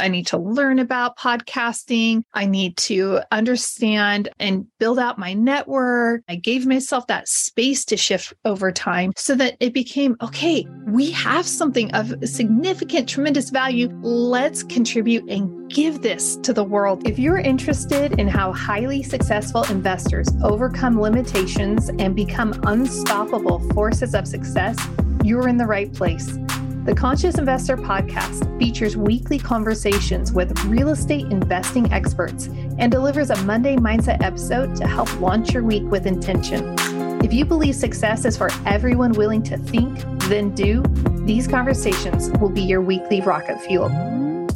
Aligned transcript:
I 0.00 0.08
need 0.08 0.26
to 0.28 0.38
learn 0.38 0.78
about 0.78 1.18
podcasting. 1.18 2.22
I 2.34 2.46
need 2.46 2.76
to 2.78 3.20
understand 3.30 4.28
and 4.38 4.66
build 4.78 4.98
out 4.98 5.18
my 5.18 5.34
network. 5.34 6.22
I 6.28 6.36
gave 6.36 6.66
myself 6.66 7.06
that 7.08 7.28
space 7.28 7.84
to 7.86 7.96
shift 7.96 8.34
over 8.44 8.72
time 8.72 9.12
so 9.16 9.34
that 9.36 9.56
it 9.60 9.74
became 9.74 10.16
okay, 10.22 10.66
we 10.86 11.10
have 11.12 11.46
something 11.46 11.92
of 11.94 12.14
significant, 12.24 13.08
tremendous 13.08 13.50
value. 13.50 13.88
Let's 14.02 14.62
contribute 14.62 15.28
and 15.28 15.70
give 15.70 16.02
this 16.02 16.36
to 16.38 16.52
the 16.52 16.64
world. 16.64 17.06
If 17.08 17.18
you're 17.18 17.38
interested 17.38 18.18
in 18.18 18.28
how 18.28 18.52
highly 18.52 19.02
successful 19.02 19.64
investors 19.64 20.28
overcome 20.42 21.00
limitations 21.00 21.90
and 21.98 22.16
become 22.16 22.58
unstoppable 22.64 23.60
forces 23.74 24.14
of 24.14 24.26
success, 24.26 24.76
you're 25.22 25.48
in 25.48 25.58
the 25.58 25.66
right 25.66 25.92
place. 25.92 26.36
The 26.86 26.94
Conscious 26.94 27.36
Investor 27.36 27.76
podcast 27.76 28.58
features 28.58 28.96
weekly 28.96 29.38
conversations 29.38 30.32
with 30.32 30.58
real 30.64 30.88
estate 30.88 31.26
investing 31.26 31.92
experts 31.92 32.46
and 32.78 32.90
delivers 32.90 33.28
a 33.28 33.36
Monday 33.42 33.76
Mindset 33.76 34.22
episode 34.22 34.74
to 34.76 34.86
help 34.86 35.20
launch 35.20 35.52
your 35.52 35.62
week 35.62 35.82
with 35.84 36.06
intention. 36.06 36.74
If 37.22 37.34
you 37.34 37.44
believe 37.44 37.74
success 37.74 38.24
is 38.24 38.38
for 38.38 38.48
everyone 38.64 39.12
willing 39.12 39.42
to 39.42 39.58
think, 39.58 40.00
then 40.20 40.54
do, 40.54 40.82
these 41.26 41.46
conversations 41.46 42.30
will 42.40 42.48
be 42.48 42.62
your 42.62 42.80
weekly 42.80 43.20
rocket 43.20 43.60
fuel. 43.60 43.90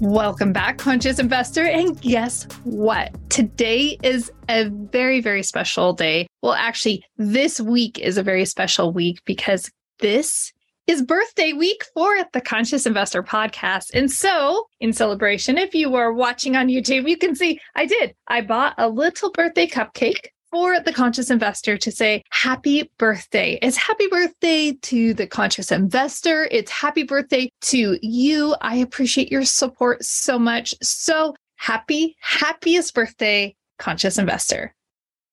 Welcome 0.01 0.55
back, 0.55 0.79
Conscious 0.79 1.19
Investor. 1.19 1.67
And 1.67 2.01
guess 2.01 2.45
what? 2.65 3.15
Today 3.29 3.99
is 4.03 4.33
a 4.49 4.71
very, 4.71 5.21
very 5.21 5.43
special 5.43 5.93
day. 5.93 6.27
Well, 6.43 6.55
actually, 6.55 7.05
this 7.19 7.61
week 7.61 7.99
is 7.99 8.17
a 8.17 8.23
very 8.23 8.47
special 8.47 8.93
week 8.93 9.21
because 9.27 9.71
this 9.99 10.55
is 10.87 11.03
birthday 11.03 11.53
week 11.53 11.85
for 11.95 12.15
the 12.33 12.41
Conscious 12.41 12.87
Investor 12.87 13.23
podcast. 13.23 13.91
And 13.95 14.11
so, 14.11 14.67
in 14.81 14.93
celebration, 14.93 15.57
if 15.57 15.75
you 15.75 15.95
are 15.95 16.13
watching 16.13 16.57
on 16.57 16.69
YouTube, 16.69 17.09
you 17.09 17.17
can 17.17 17.35
see 17.35 17.59
I 17.75 17.87
did. 17.87 18.15
I 18.29 18.43
bought 18.43 18.75
a 18.77 18.89
little 18.89 19.31
birthday 19.31 19.67
cupcake 19.67 20.27
for 20.51 20.79
the 20.79 20.93
conscious 20.93 21.31
investor 21.31 21.77
to 21.79 21.91
say 21.91 22.23
happy 22.31 22.91
birthday. 22.99 23.59
It's 23.63 23.77
happy 23.77 24.07
birthday 24.09 24.73
to 24.83 25.15
the 25.15 25.27
conscious 25.27 25.73
investor. 25.73 26.47
It's 26.51 26.71
happy 26.71 27.03
birthday 27.03 27.51
to 27.63 27.99
you. 28.03 28.55
I 28.61 28.77
appreciate 28.77 29.33
your 29.33 29.45
support 29.45 30.05
so 30.05 30.39
much. 30.39 30.75
So 30.83 31.35
happy, 31.57 32.15
happiest 32.21 32.95
birthday, 32.95 33.57
conscious 33.79 34.19
investor. 34.19 34.75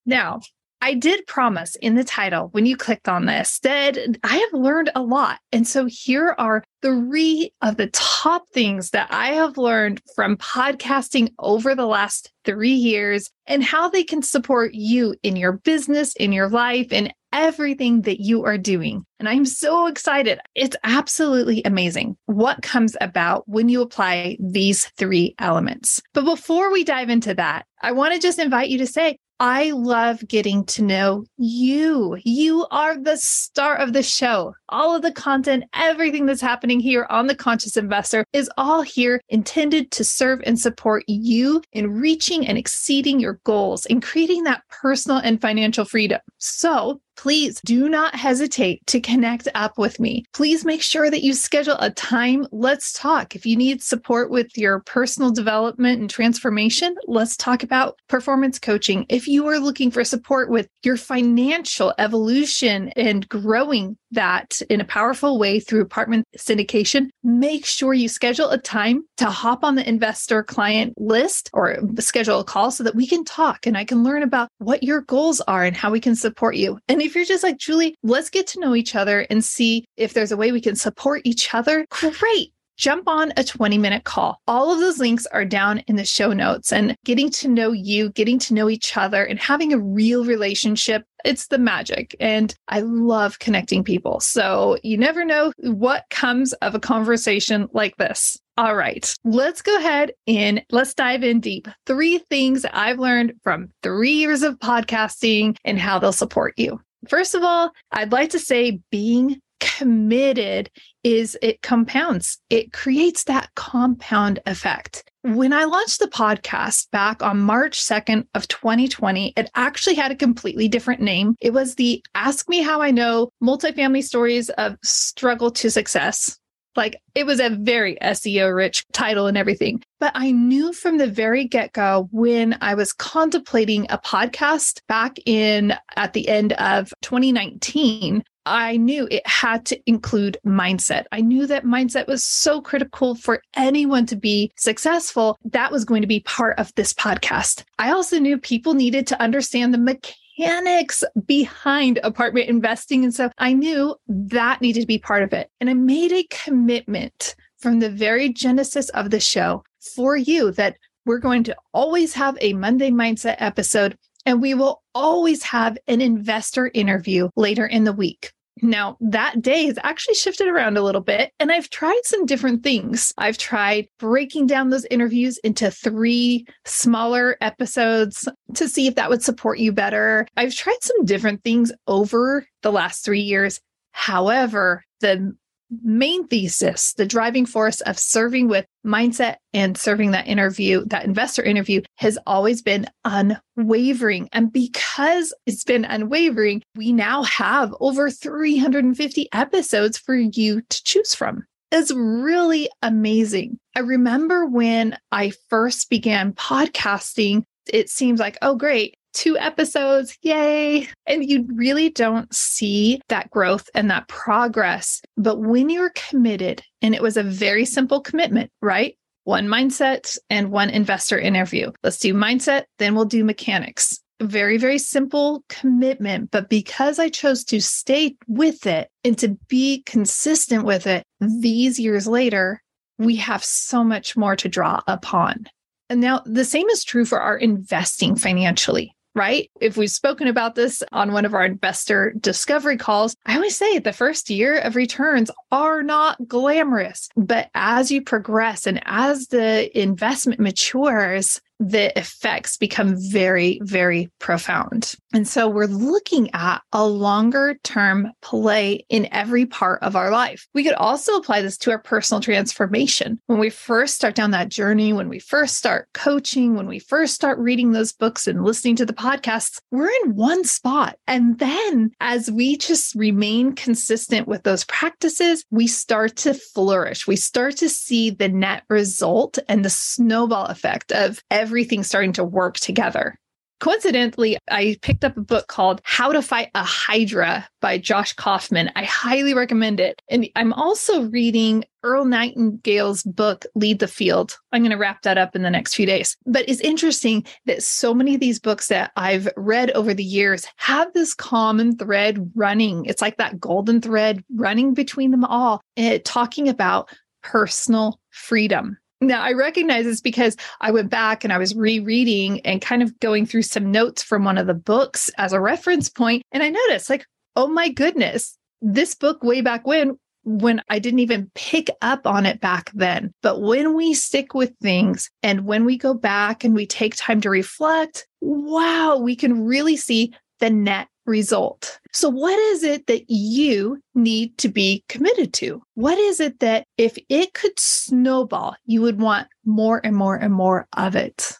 Now, 0.05 0.39
I 0.81 0.95
did 0.95 1.27
promise 1.27 1.75
in 1.75 1.95
the 1.95 2.03
title 2.03 2.49
when 2.53 2.65
you 2.65 2.75
clicked 2.75 3.07
on 3.07 3.27
this 3.27 3.59
that 3.59 3.97
I 4.23 4.37
have 4.37 4.53
learned 4.53 4.89
a 4.95 5.03
lot. 5.03 5.39
And 5.51 5.67
so 5.67 5.85
here 5.85 6.35
are 6.39 6.63
three 6.81 7.53
of 7.61 7.77
the 7.77 7.87
top 7.87 8.49
things 8.49 8.89
that 8.89 9.07
I 9.11 9.33
have 9.33 9.57
learned 9.57 10.01
from 10.15 10.37
podcasting 10.37 11.33
over 11.37 11.75
the 11.75 11.85
last 11.85 12.31
three 12.43 12.73
years 12.73 13.29
and 13.45 13.63
how 13.63 13.89
they 13.89 14.03
can 14.03 14.23
support 14.23 14.73
you 14.73 15.15
in 15.21 15.35
your 15.35 15.51
business, 15.51 16.15
in 16.15 16.31
your 16.31 16.49
life, 16.49 16.91
in 16.91 17.11
everything 17.33 18.01
that 18.01 18.19
you 18.19 18.43
are 18.43 18.57
doing. 18.57 19.05
And 19.19 19.29
I'm 19.29 19.45
so 19.45 19.87
excited. 19.87 20.39
It's 20.55 20.75
absolutely 20.83 21.61
amazing 21.63 22.17
what 22.25 22.61
comes 22.61 22.97
about 22.99 23.47
when 23.47 23.69
you 23.69 23.81
apply 23.81 24.37
these 24.39 24.85
three 24.97 25.35
elements. 25.39 26.01
But 26.13 26.25
before 26.25 26.71
we 26.71 26.83
dive 26.83 27.09
into 27.09 27.33
that, 27.35 27.65
I 27.81 27.93
want 27.93 28.13
to 28.13 28.19
just 28.19 28.39
invite 28.39 28.69
you 28.69 28.79
to 28.79 28.87
say, 28.87 29.17
I 29.43 29.71
love 29.71 30.27
getting 30.27 30.65
to 30.65 30.83
know 30.83 31.25
you. 31.35 32.15
You 32.23 32.67
are 32.69 32.95
the 32.95 33.17
star 33.17 33.75
of 33.75 33.91
the 33.91 34.03
show. 34.03 34.53
All 34.69 34.95
of 34.95 35.01
the 35.01 35.11
content, 35.11 35.63
everything 35.73 36.27
that's 36.27 36.41
happening 36.41 36.79
here 36.79 37.07
on 37.09 37.25
The 37.25 37.33
Conscious 37.33 37.75
Investor 37.75 38.23
is 38.33 38.51
all 38.55 38.83
here 38.83 39.19
intended 39.29 39.89
to 39.93 40.03
serve 40.03 40.41
and 40.45 40.59
support 40.59 41.05
you 41.07 41.63
in 41.73 41.91
reaching 41.91 42.45
and 42.45 42.55
exceeding 42.55 43.19
your 43.19 43.39
goals 43.43 43.87
and 43.87 44.03
creating 44.03 44.43
that 44.43 44.61
personal 44.69 45.17
and 45.17 45.41
financial 45.41 45.85
freedom. 45.85 46.21
So 46.37 47.01
please 47.17 47.61
do 47.65 47.89
not 47.89 48.15
hesitate 48.15 48.85
to 48.87 48.99
connect 48.99 49.47
up 49.55 49.77
with 49.77 49.99
me. 49.99 50.25
Please 50.33 50.65
make 50.65 50.81
sure 50.81 51.09
that 51.09 51.23
you 51.23 51.33
schedule 51.33 51.77
a 51.79 51.91
time. 51.91 52.47
Let's 52.51 52.93
talk. 52.93 53.35
If 53.35 53.45
you 53.45 53.55
need 53.55 53.81
support 53.81 54.31
with 54.31 54.57
your 54.57 54.79
personal 54.81 55.31
development 55.31 56.01
and 56.01 56.09
transformation, 56.09 56.95
let's 57.07 57.37
talk 57.37 57.63
about 57.63 57.97
performance 58.07 58.59
coaching. 58.59 59.05
If 59.09 59.27
you 59.27 59.47
are 59.47 59.59
looking 59.59 59.91
for 59.91 60.03
support 60.03 60.49
with 60.49 60.67
your 60.83 60.97
financial 60.97 61.93
evolution 61.97 62.89
and 62.95 63.27
growing 63.29 63.97
that 64.11 64.61
in 64.69 64.81
a 64.81 64.85
powerful 64.85 65.39
way 65.39 65.59
through 65.59 65.81
apartment 65.81 66.25
syndication, 66.37 67.09
make 67.23 67.65
sure 67.65 67.93
you 67.93 68.07
schedule 68.07 68.49
a 68.49 68.57
time 68.57 69.03
to 69.17 69.25
hop 69.25 69.63
on 69.63 69.75
the 69.75 69.87
investor 69.87 70.43
client 70.43 70.93
list 70.97 71.49
or 71.53 71.77
schedule 71.99 72.39
a 72.39 72.43
call 72.43 72.71
so 72.71 72.83
that 72.83 72.95
we 72.95 73.07
can 73.07 73.23
talk 73.23 73.65
and 73.65 73.77
I 73.77 73.85
can 73.85 74.03
learn 74.03 74.23
about 74.23 74.49
what 74.59 74.83
your 74.83 75.01
goals 75.01 75.41
are 75.41 75.63
and 75.63 75.75
how 75.75 75.91
we 75.91 75.99
can 75.99 76.15
support 76.15 76.55
you. 76.55 76.79
And 76.87 77.01
if 77.01 77.15
you're 77.15 77.25
just 77.25 77.43
like, 77.43 77.57
Julie, 77.57 77.95
let's 78.03 78.29
get 78.29 78.47
to 78.47 78.59
know 78.59 78.75
each 78.75 78.95
other 78.95 79.25
and 79.29 79.43
see 79.43 79.85
if 79.97 80.13
there's 80.13 80.31
a 80.31 80.37
way 80.37 80.51
we 80.51 80.61
can 80.61 80.75
support 80.75 81.21
each 81.23 81.53
other, 81.53 81.85
great 81.89 82.53
jump 82.81 83.07
on 83.07 83.31
a 83.37 83.43
20 83.43 83.77
minute 83.77 84.03
call. 84.03 84.41
All 84.47 84.73
of 84.73 84.79
those 84.79 84.97
links 84.97 85.27
are 85.27 85.45
down 85.45 85.83
in 85.87 85.95
the 85.97 86.03
show 86.03 86.33
notes 86.33 86.73
and 86.73 86.97
getting 87.05 87.29
to 87.29 87.47
know 87.47 87.71
you, 87.71 88.09
getting 88.09 88.39
to 88.39 88.55
know 88.55 88.69
each 88.69 88.97
other 88.97 89.23
and 89.23 89.39
having 89.39 89.71
a 89.71 89.77
real 89.77 90.25
relationship. 90.25 91.03
It's 91.23 91.47
the 91.47 91.59
magic. 91.59 92.15
And 92.19 92.55
I 92.69 92.79
love 92.79 93.37
connecting 93.37 93.83
people. 93.83 94.19
So 94.19 94.77
you 94.81 94.97
never 94.97 95.23
know 95.23 95.53
what 95.59 96.05
comes 96.09 96.53
of 96.53 96.73
a 96.73 96.79
conversation 96.79 97.69
like 97.71 97.95
this. 97.97 98.39
All 98.57 98.75
right, 98.75 99.13
let's 99.23 99.61
go 99.61 99.77
ahead 99.77 100.11
and 100.27 100.63
let's 100.71 100.95
dive 100.95 101.23
in 101.23 101.39
deep. 101.39 101.67
Three 101.85 102.17
things 102.29 102.65
I've 102.73 102.99
learned 102.99 103.33
from 103.43 103.69
three 103.83 104.11
years 104.11 104.41
of 104.41 104.57
podcasting 104.57 105.55
and 105.63 105.79
how 105.79 105.99
they'll 105.99 106.11
support 106.11 106.55
you. 106.57 106.79
First 107.07 107.33
of 107.33 107.43
all, 107.43 107.71
I'd 107.91 108.11
like 108.11 108.31
to 108.31 108.39
say 108.39 108.79
being 108.91 109.39
committed 109.61 110.69
is 111.03 111.37
it 111.41 111.61
compounds. 111.61 112.39
It 112.49 112.73
creates 112.73 113.23
that 113.25 113.49
compound 113.55 114.39
effect. 114.45 115.03
When 115.23 115.53
I 115.53 115.65
launched 115.65 115.99
the 115.99 116.07
podcast 116.07 116.89
back 116.91 117.21
on 117.21 117.39
March 117.39 117.79
2nd 117.79 118.25
of 118.33 118.47
2020, 118.47 119.33
it 119.37 119.51
actually 119.55 119.95
had 119.95 120.11
a 120.11 120.15
completely 120.15 120.67
different 120.67 120.99
name. 120.99 121.35
It 121.39 121.53
was 121.53 121.75
the 121.75 122.03
Ask 122.15 122.49
Me 122.49 122.61
How 122.61 122.81
I 122.81 122.89
Know 122.89 123.29
Multifamily 123.41 124.03
Stories 124.03 124.49
of 124.49 124.77
Struggle 124.83 125.51
to 125.51 125.69
Success. 125.69 126.39
Like 126.75 126.97
it 127.15 127.25
was 127.25 127.39
a 127.39 127.49
very 127.49 127.97
SEO 128.01 128.55
rich 128.55 128.85
title 128.93 129.27
and 129.27 129.37
everything. 129.37 129.83
But 129.99 130.13
I 130.15 130.31
knew 130.31 130.73
from 130.73 130.97
the 130.97 131.07
very 131.07 131.45
get 131.45 131.73
go 131.73 132.07
when 132.11 132.57
I 132.61 132.75
was 132.75 132.93
contemplating 132.93 133.85
a 133.89 133.97
podcast 133.97 134.81
back 134.87 135.17
in 135.25 135.73
at 135.95 136.13
the 136.13 136.29
end 136.29 136.53
of 136.53 136.93
2019 137.01 138.23
I 138.45 138.77
knew 138.77 139.07
it 139.11 139.25
had 139.27 139.65
to 139.67 139.79
include 139.85 140.37
mindset. 140.45 141.05
I 141.11 141.21
knew 141.21 141.45
that 141.47 141.65
mindset 141.65 142.07
was 142.07 142.23
so 142.23 142.61
critical 142.61 143.15
for 143.15 143.41
anyone 143.55 144.05
to 144.07 144.15
be 144.15 144.51
successful. 144.57 145.37
That 145.45 145.71
was 145.71 145.85
going 145.85 146.01
to 146.01 146.07
be 146.07 146.21
part 146.21 146.57
of 146.57 146.73
this 146.75 146.93
podcast. 146.93 147.63
I 147.79 147.91
also 147.91 148.19
knew 148.19 148.37
people 148.37 148.73
needed 148.73 149.07
to 149.07 149.21
understand 149.21 149.73
the 149.73 149.77
mechanics 149.77 151.03
behind 151.25 151.99
apartment 152.03 152.49
investing. 152.49 153.03
And 153.03 153.13
so 153.13 153.29
I 153.37 153.53
knew 153.53 153.95
that 154.07 154.61
needed 154.61 154.81
to 154.81 154.87
be 154.87 154.97
part 154.97 155.23
of 155.23 155.33
it. 155.33 155.49
And 155.59 155.69
I 155.69 155.73
made 155.73 156.11
a 156.11 156.27
commitment 156.29 157.35
from 157.59 157.79
the 157.79 157.89
very 157.89 158.33
genesis 158.33 158.89
of 158.89 159.11
the 159.11 159.19
show 159.19 159.63
for 159.95 160.17
you 160.17 160.51
that 160.53 160.77
we're 161.05 161.19
going 161.19 161.43
to 161.43 161.55
always 161.73 162.13
have 162.13 162.37
a 162.41 162.53
Monday 162.53 162.91
Mindset 162.91 163.35
episode 163.39 163.97
and 164.25 164.41
we 164.41 164.53
will 164.53 164.81
always 164.93 165.43
have 165.43 165.77
an 165.87 166.01
investor 166.01 166.71
interview 166.73 167.29
later 167.35 167.65
in 167.65 167.83
the 167.83 167.93
week. 167.93 168.31
Now, 168.61 168.97
that 168.99 169.41
day 169.41 169.65
has 169.65 169.79
actually 169.81 170.15
shifted 170.15 170.47
around 170.47 170.77
a 170.77 170.83
little 170.83 171.01
bit, 171.01 171.31
and 171.39 171.51
I've 171.51 171.69
tried 171.69 172.01
some 172.03 172.25
different 172.25 172.63
things. 172.63 173.11
I've 173.17 173.37
tried 173.37 173.87
breaking 173.97 174.47
down 174.47 174.69
those 174.69 174.85
interviews 174.91 175.39
into 175.39 175.71
three 175.71 176.45
smaller 176.65 177.37
episodes 177.41 178.27
to 178.55 178.69
see 178.69 178.87
if 178.87 178.95
that 178.95 179.09
would 179.09 179.23
support 179.23 179.57
you 179.57 179.71
better. 179.71 180.27
I've 180.37 180.53
tried 180.53 180.77
some 180.81 181.05
different 181.05 181.43
things 181.43 181.71
over 181.87 182.45
the 182.61 182.71
last 182.71 183.03
three 183.03 183.21
years. 183.21 183.59
However, 183.93 184.83
the 184.99 185.35
main 185.83 186.27
thesis, 186.27 186.93
the 186.93 187.05
driving 187.05 187.45
force 187.45 187.81
of 187.81 187.97
serving 187.97 188.47
with 188.47 188.65
mindset 188.85 189.37
and 189.53 189.77
serving 189.77 190.11
that 190.11 190.27
interview, 190.27 190.83
that 190.85 191.05
investor 191.05 191.43
interview 191.43 191.81
has 191.95 192.17
always 192.27 192.61
been 192.61 192.87
unwavering. 193.05 194.27
And 194.31 194.51
because 194.51 195.33
it's 195.45 195.63
been 195.63 195.85
unwavering, 195.85 196.63
we 196.75 196.91
now 196.91 197.23
have 197.23 197.73
over 197.79 198.09
350 198.09 199.29
episodes 199.33 199.97
for 199.97 200.15
you 200.15 200.61
to 200.61 200.83
choose 200.83 201.15
from. 201.15 201.45
It's 201.71 201.91
really 201.91 202.69
amazing. 202.81 203.57
I 203.75 203.79
remember 203.79 204.45
when 204.45 204.97
I 205.11 205.31
first 205.49 205.89
began 205.89 206.33
podcasting, 206.33 207.43
it 207.71 207.89
seems 207.89 208.19
like, 208.19 208.37
oh, 208.41 208.55
great 208.55 208.95
two 209.13 209.37
episodes, 209.37 210.17
yay. 210.21 210.87
And 211.05 211.29
you 211.29 211.47
really 211.53 211.89
don't 211.89 212.33
see 212.33 213.01
that 213.09 213.29
growth 213.29 213.69
and 213.73 213.89
that 213.91 214.07
progress. 214.07 215.01
But 215.17 215.39
when 215.39 215.69
you're 215.69 215.93
committed, 215.95 216.63
and 216.81 216.95
it 216.95 217.01
was 217.01 217.17
a 217.17 217.23
very 217.23 217.65
simple 217.65 218.01
commitment, 218.01 218.51
right? 218.61 218.95
one 219.23 219.47
mindset 219.47 220.17
and 220.29 220.51
one 220.51 220.69
investor 220.69 221.19
interview. 221.19 221.71
Let's 221.83 221.99
do 221.99 222.13
mindset, 222.13 222.63
then 222.79 222.95
we'll 222.95 223.05
do 223.05 223.23
mechanics. 223.23 223.99
Very, 224.21 224.57
very 224.57 224.77
simple 224.77 225.43
commitment. 225.49 226.31
But 226.31 226.49
because 226.49 226.99
I 226.99 227.09
chose 227.09 227.43
to 227.45 227.59
stay 227.59 228.15
with 228.27 228.67
it 228.67 228.89
and 229.03 229.17
to 229.19 229.37
be 229.47 229.83
consistent 229.85 230.63
with 230.63 230.85
it, 230.85 231.03
these 231.19 231.79
years 231.79 232.07
later, 232.07 232.61
we 232.99 233.15
have 233.15 233.43
so 233.43 233.83
much 233.83 234.15
more 234.15 234.35
to 234.35 234.49
draw 234.49 234.81
upon. 234.87 235.45
And 235.89 236.01
now 236.01 236.21
the 236.25 236.45
same 236.45 236.69
is 236.69 236.83
true 236.83 237.03
for 237.03 237.19
our 237.19 237.37
investing 237.37 238.15
financially 238.15 238.95
right? 239.15 239.49
If 239.59 239.77
we've 239.77 239.89
spoken 239.89 240.27
about 240.27 240.55
this 240.55 240.83
on 240.91 241.11
one 241.11 241.25
of 241.25 241.33
our 241.33 241.45
investor 241.45 242.13
discovery 242.19 242.77
calls, 242.77 243.15
I 243.25 243.35
always 243.35 243.57
say 243.57 243.79
the 243.79 243.93
first 243.93 244.29
year 244.29 244.59
of 244.59 244.75
returns 244.75 245.31
are 245.51 245.83
not 245.83 246.27
glamorous. 246.27 247.09
But 247.15 247.49
as 247.53 247.91
you 247.91 248.01
progress 248.01 248.67
and 248.67 248.81
as 248.85 249.27
the 249.27 249.77
investment 249.79 250.39
matures, 250.39 251.41
the 251.61 251.97
effects 251.97 252.57
become 252.57 252.95
very, 252.97 253.59
very 253.61 254.09
profound. 254.19 254.95
And 255.13 255.27
so 255.27 255.47
we're 255.47 255.65
looking 255.65 256.29
at 256.33 256.61
a 256.73 256.85
longer 256.85 257.55
term 257.63 258.11
play 258.21 258.85
in 258.89 259.07
every 259.11 259.45
part 259.45 259.83
of 259.83 259.95
our 259.95 260.09
life. 260.09 260.47
We 260.55 260.63
could 260.63 260.73
also 260.73 261.15
apply 261.15 261.43
this 261.43 261.57
to 261.59 261.71
our 261.71 261.77
personal 261.77 262.19
transformation. 262.19 263.19
When 263.27 263.37
we 263.37 263.51
first 263.51 263.95
start 263.95 264.15
down 264.15 264.31
that 264.31 264.49
journey, 264.49 264.91
when 264.91 265.07
we 265.07 265.19
first 265.19 265.55
start 265.55 265.87
coaching, 265.93 266.55
when 266.55 266.67
we 266.67 266.79
first 266.79 267.13
start 267.13 267.37
reading 267.37 267.71
those 267.71 267.93
books 267.93 268.27
and 268.27 268.43
listening 268.43 268.75
to 268.77 268.85
the 268.85 268.93
podcasts, 268.93 269.59
we're 269.69 269.91
in 270.03 270.15
one 270.15 270.43
spot. 270.43 270.97
And 271.07 271.37
then 271.37 271.91
as 271.99 272.31
we 272.31 272.57
just 272.57 272.95
remain 272.95 273.53
consistent 273.53 274.27
with 274.27 274.43
those 274.43 274.63
practices, 274.65 275.45
we 275.51 275.67
start 275.67 276.15
to 276.17 276.33
flourish. 276.33 277.05
We 277.05 277.17
start 277.17 277.57
to 277.57 277.69
see 277.69 278.09
the 278.09 278.29
net 278.29 278.63
result 278.67 279.37
and 279.47 279.63
the 279.63 279.69
snowball 279.69 280.45
effect 280.45 280.91
of 280.91 281.21
every 281.29 281.50
everything 281.51 281.83
starting 281.83 282.13
to 282.13 282.23
work 282.23 282.55
together. 282.55 283.13
Coincidentally, 283.59 284.37
I 284.49 284.77
picked 284.81 285.03
up 285.03 285.17
a 285.17 285.21
book 285.21 285.47
called 285.47 285.81
How 285.83 286.13
to 286.13 286.21
Fight 286.21 286.49
a 286.55 286.63
Hydra 286.63 287.47
by 287.59 287.77
Josh 287.77 288.13
Kaufman. 288.13 288.71
I 288.77 288.85
highly 288.85 289.33
recommend 289.33 289.81
it. 289.81 290.01
And 290.09 290.27
I'm 290.37 290.53
also 290.53 291.03
reading 291.09 291.65
Earl 291.83 292.05
Nightingale's 292.05 293.03
book, 293.03 293.45
Lead 293.53 293.79
the 293.79 293.87
Field. 293.87 294.37
I'm 294.53 294.61
going 294.61 294.71
to 294.71 294.77
wrap 294.77 295.01
that 295.01 295.17
up 295.17 295.35
in 295.35 295.43
the 295.43 295.49
next 295.49 295.75
few 295.75 295.85
days. 295.85 296.15
But 296.25 296.47
it's 296.47 296.61
interesting 296.61 297.25
that 297.45 297.61
so 297.61 297.93
many 297.93 298.15
of 298.15 298.21
these 298.21 298.39
books 298.39 298.69
that 298.69 298.93
I've 298.95 299.27
read 299.35 299.71
over 299.71 299.93
the 299.93 300.05
years 300.05 300.47
have 300.55 300.91
this 300.93 301.13
common 301.13 301.75
thread 301.75 302.31
running. 302.33 302.85
It's 302.85 303.01
like 303.01 303.17
that 303.17 303.41
golden 303.41 303.81
thread 303.81 304.23
running 304.33 304.73
between 304.73 305.11
them 305.11 305.25
all, 305.25 305.61
eh, 305.75 305.99
talking 306.03 306.47
about 306.47 306.89
personal 307.21 307.99
freedom. 308.09 308.77
Now, 309.01 309.23
I 309.23 309.31
recognize 309.33 309.85
this 309.85 309.99
because 309.99 310.37
I 310.61 310.69
went 310.69 310.91
back 310.91 311.23
and 311.23 311.33
I 311.33 311.39
was 311.39 311.55
rereading 311.55 312.39
and 312.41 312.61
kind 312.61 312.83
of 312.83 312.99
going 312.99 313.25
through 313.25 313.41
some 313.41 313.71
notes 313.71 314.03
from 314.03 314.23
one 314.23 314.37
of 314.37 314.45
the 314.45 314.53
books 314.53 315.09
as 315.17 315.33
a 315.33 315.41
reference 315.41 315.89
point, 315.89 316.23
And 316.31 316.43
I 316.43 316.49
noticed, 316.49 316.89
like, 316.89 317.05
oh 317.35 317.47
my 317.47 317.69
goodness, 317.69 318.37
this 318.61 318.93
book 318.93 319.23
way 319.23 319.41
back 319.41 319.65
when, 319.65 319.97
when 320.23 320.61
I 320.69 320.77
didn't 320.77 320.99
even 320.99 321.31
pick 321.33 321.69
up 321.81 322.05
on 322.05 322.27
it 322.27 322.41
back 322.41 322.69
then. 322.75 323.11
But 323.23 323.41
when 323.41 323.75
we 323.75 323.95
stick 323.95 324.35
with 324.35 324.53
things 324.61 325.09
and 325.23 325.45
when 325.45 325.65
we 325.65 325.79
go 325.79 325.95
back 325.95 326.43
and 326.43 326.53
we 326.53 326.67
take 326.67 326.95
time 326.95 327.21
to 327.21 327.29
reflect, 327.31 328.07
wow, 328.21 328.97
we 328.97 329.15
can 329.15 329.45
really 329.45 329.77
see 329.77 330.13
the 330.39 330.51
net 330.51 330.87
result. 331.05 331.79
So, 331.93 332.09
what 332.09 332.37
is 332.37 332.63
it 332.63 332.87
that 332.87 333.09
you 333.09 333.81
need 333.95 334.37
to 334.39 334.49
be 334.49 334.83
committed 334.87 335.33
to? 335.35 335.61
What 335.75 335.97
is 335.97 336.19
it 336.19 336.39
that 336.39 336.65
if 336.77 336.97
it 337.09 337.33
could 337.33 337.59
snowball, 337.59 338.55
you 338.65 338.81
would 338.81 338.99
want 338.99 339.27
more 339.45 339.81
and 339.83 339.95
more 339.95 340.15
and 340.15 340.33
more 340.33 340.67
of 340.77 340.95
it? 340.95 341.33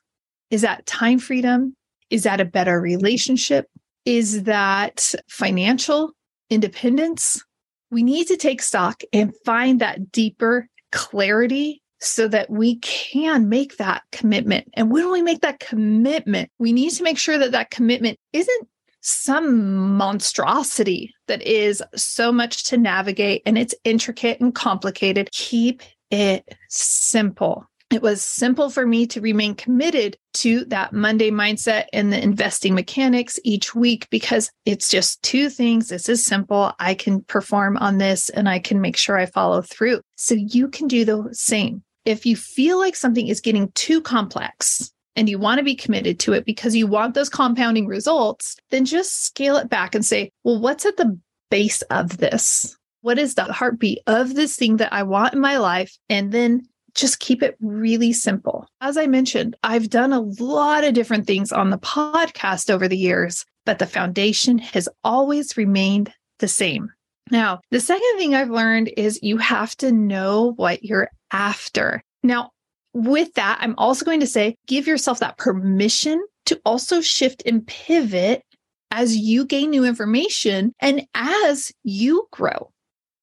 Is 0.49 0.61
that 0.61 0.85
time 0.85 1.19
freedom? 1.19 1.75
Is 2.09 2.23
that 2.23 2.41
a 2.41 2.45
better 2.45 2.81
relationship? 2.81 3.67
Is 4.05 4.43
that 4.43 5.13
financial 5.29 6.11
independence? 6.49 7.43
We 7.89 8.03
need 8.03 8.27
to 8.27 8.37
take 8.37 8.61
stock 8.61 9.01
and 9.13 9.33
find 9.45 9.79
that 9.79 10.11
deeper 10.11 10.67
clarity 10.91 11.81
so 12.01 12.27
that 12.27 12.49
we 12.49 12.77
can 12.77 13.47
make 13.47 13.77
that 13.77 14.01
commitment. 14.11 14.67
And 14.73 14.91
when 14.91 15.11
we 15.11 15.21
make 15.21 15.41
that 15.41 15.59
commitment, 15.59 16.49
we 16.57 16.73
need 16.73 16.89
to 16.91 17.03
make 17.03 17.17
sure 17.17 17.37
that 17.37 17.51
that 17.51 17.69
commitment 17.69 18.17
isn't 18.33 18.67
some 19.01 19.97
monstrosity 19.97 21.13
that 21.27 21.41
is 21.41 21.83
so 21.95 22.31
much 22.31 22.63
to 22.65 22.77
navigate 22.77 23.41
and 23.45 23.57
it's 23.57 23.75
intricate 23.83 24.39
and 24.39 24.55
complicated. 24.55 25.29
Keep 25.31 25.81
it 26.11 26.47
simple. 26.69 27.65
It 27.91 28.01
was 28.01 28.21
simple 28.21 28.69
for 28.69 28.87
me 28.87 29.05
to 29.07 29.19
remain 29.19 29.53
committed 29.53 30.15
to 30.35 30.63
that 30.65 30.93
Monday 30.93 31.29
mindset 31.29 31.87
and 31.91 32.11
the 32.11 32.23
investing 32.23 32.73
mechanics 32.73 33.37
each 33.43 33.75
week 33.75 34.07
because 34.09 34.49
it's 34.65 34.87
just 34.87 35.21
two 35.23 35.49
things. 35.49 35.89
This 35.89 36.07
is 36.07 36.25
simple. 36.25 36.71
I 36.79 36.93
can 36.93 37.21
perform 37.23 37.75
on 37.77 37.97
this 37.97 38.29
and 38.29 38.47
I 38.47 38.59
can 38.59 38.79
make 38.79 38.95
sure 38.95 39.17
I 39.17 39.25
follow 39.25 39.61
through. 39.61 39.99
So 40.15 40.35
you 40.35 40.69
can 40.69 40.87
do 40.87 41.03
the 41.03 41.27
same. 41.33 41.83
If 42.05 42.25
you 42.25 42.37
feel 42.37 42.79
like 42.79 42.95
something 42.95 43.27
is 43.27 43.41
getting 43.41 43.69
too 43.73 43.99
complex, 43.99 44.91
and 45.15 45.29
you 45.29 45.37
want 45.37 45.59
to 45.59 45.63
be 45.63 45.75
committed 45.75 46.19
to 46.19 46.33
it 46.33 46.45
because 46.45 46.75
you 46.75 46.87
want 46.87 47.13
those 47.13 47.29
compounding 47.29 47.87
results, 47.87 48.55
then 48.69 48.85
just 48.85 49.23
scale 49.23 49.57
it 49.57 49.69
back 49.69 49.95
and 49.95 50.05
say, 50.05 50.31
well, 50.43 50.59
what's 50.59 50.85
at 50.85 50.97
the 50.97 51.17
base 51.49 51.81
of 51.83 52.17
this? 52.17 52.77
What 53.01 53.19
is 53.19 53.35
the 53.35 53.45
heartbeat 53.45 53.99
of 54.07 54.35
this 54.35 54.55
thing 54.55 54.77
that 54.77 54.93
I 54.93 55.03
want 55.03 55.33
in 55.33 55.39
my 55.39 55.57
life? 55.57 55.97
And 56.09 56.31
then 56.31 56.67
just 56.93 57.19
keep 57.19 57.41
it 57.41 57.57
really 57.61 58.13
simple. 58.13 58.67
As 58.81 58.97
I 58.97 59.07
mentioned, 59.07 59.55
I've 59.63 59.89
done 59.89 60.13
a 60.13 60.21
lot 60.21 60.83
of 60.83 60.93
different 60.93 61.25
things 61.25 61.51
on 61.51 61.69
the 61.69 61.77
podcast 61.77 62.69
over 62.69 62.87
the 62.87 62.97
years, 62.97 63.45
but 63.65 63.79
the 63.79 63.87
foundation 63.87 64.57
has 64.57 64.89
always 65.03 65.57
remained 65.57 66.13
the 66.39 66.47
same. 66.47 66.91
Now, 67.29 67.61
the 67.71 67.79
second 67.79 68.17
thing 68.17 68.35
I've 68.35 68.49
learned 68.49 68.91
is 68.97 69.19
you 69.21 69.37
have 69.37 69.75
to 69.77 69.91
know 69.91 70.53
what 70.57 70.83
you're 70.83 71.09
after. 71.31 72.03
Now, 72.23 72.50
with 72.93 73.33
that, 73.33 73.57
I'm 73.61 73.75
also 73.77 74.05
going 74.05 74.19
to 74.19 74.27
say 74.27 74.55
give 74.67 74.87
yourself 74.87 75.19
that 75.19 75.37
permission 75.37 76.21
to 76.45 76.59
also 76.65 77.01
shift 77.01 77.43
and 77.45 77.65
pivot 77.65 78.43
as 78.91 79.15
you 79.15 79.45
gain 79.45 79.69
new 79.69 79.85
information 79.85 80.73
and 80.79 81.05
as 81.13 81.71
you 81.83 82.27
grow. 82.31 82.71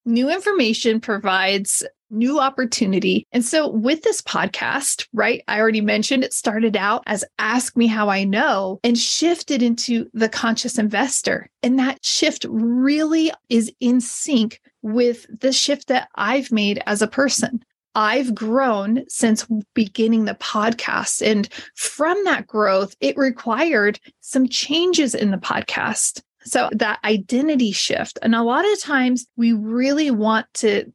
New 0.06 0.30
information 0.30 1.00
provides 1.00 1.84
new 2.10 2.40
opportunity. 2.40 3.26
And 3.32 3.44
so, 3.44 3.68
with 3.68 4.02
this 4.02 4.22
podcast, 4.22 5.06
right, 5.12 5.42
I 5.48 5.60
already 5.60 5.80
mentioned 5.80 6.24
it 6.24 6.32
started 6.32 6.76
out 6.76 7.02
as 7.06 7.24
Ask 7.38 7.76
Me 7.76 7.86
How 7.86 8.08
I 8.08 8.24
Know 8.24 8.80
and 8.82 8.96
shifted 8.96 9.62
into 9.62 10.08
the 10.14 10.28
conscious 10.28 10.78
investor. 10.78 11.50
And 11.62 11.78
that 11.78 12.04
shift 12.04 12.46
really 12.48 13.30
is 13.50 13.70
in 13.80 14.00
sync 14.00 14.60
with 14.80 15.26
the 15.40 15.52
shift 15.52 15.88
that 15.88 16.08
I've 16.14 16.50
made 16.50 16.82
as 16.86 17.02
a 17.02 17.08
person. 17.08 17.62
I've 17.98 18.32
grown 18.32 19.02
since 19.08 19.44
beginning 19.74 20.24
the 20.24 20.36
podcast. 20.36 21.20
And 21.20 21.48
from 21.74 22.22
that 22.26 22.46
growth, 22.46 22.94
it 23.00 23.16
required 23.16 23.98
some 24.20 24.48
changes 24.48 25.16
in 25.16 25.32
the 25.32 25.36
podcast. 25.36 26.22
So 26.44 26.68
that 26.70 27.00
identity 27.02 27.72
shift. 27.72 28.16
And 28.22 28.36
a 28.36 28.44
lot 28.44 28.64
of 28.72 28.80
times 28.80 29.26
we 29.36 29.52
really 29.52 30.12
want 30.12 30.46
to 30.54 30.92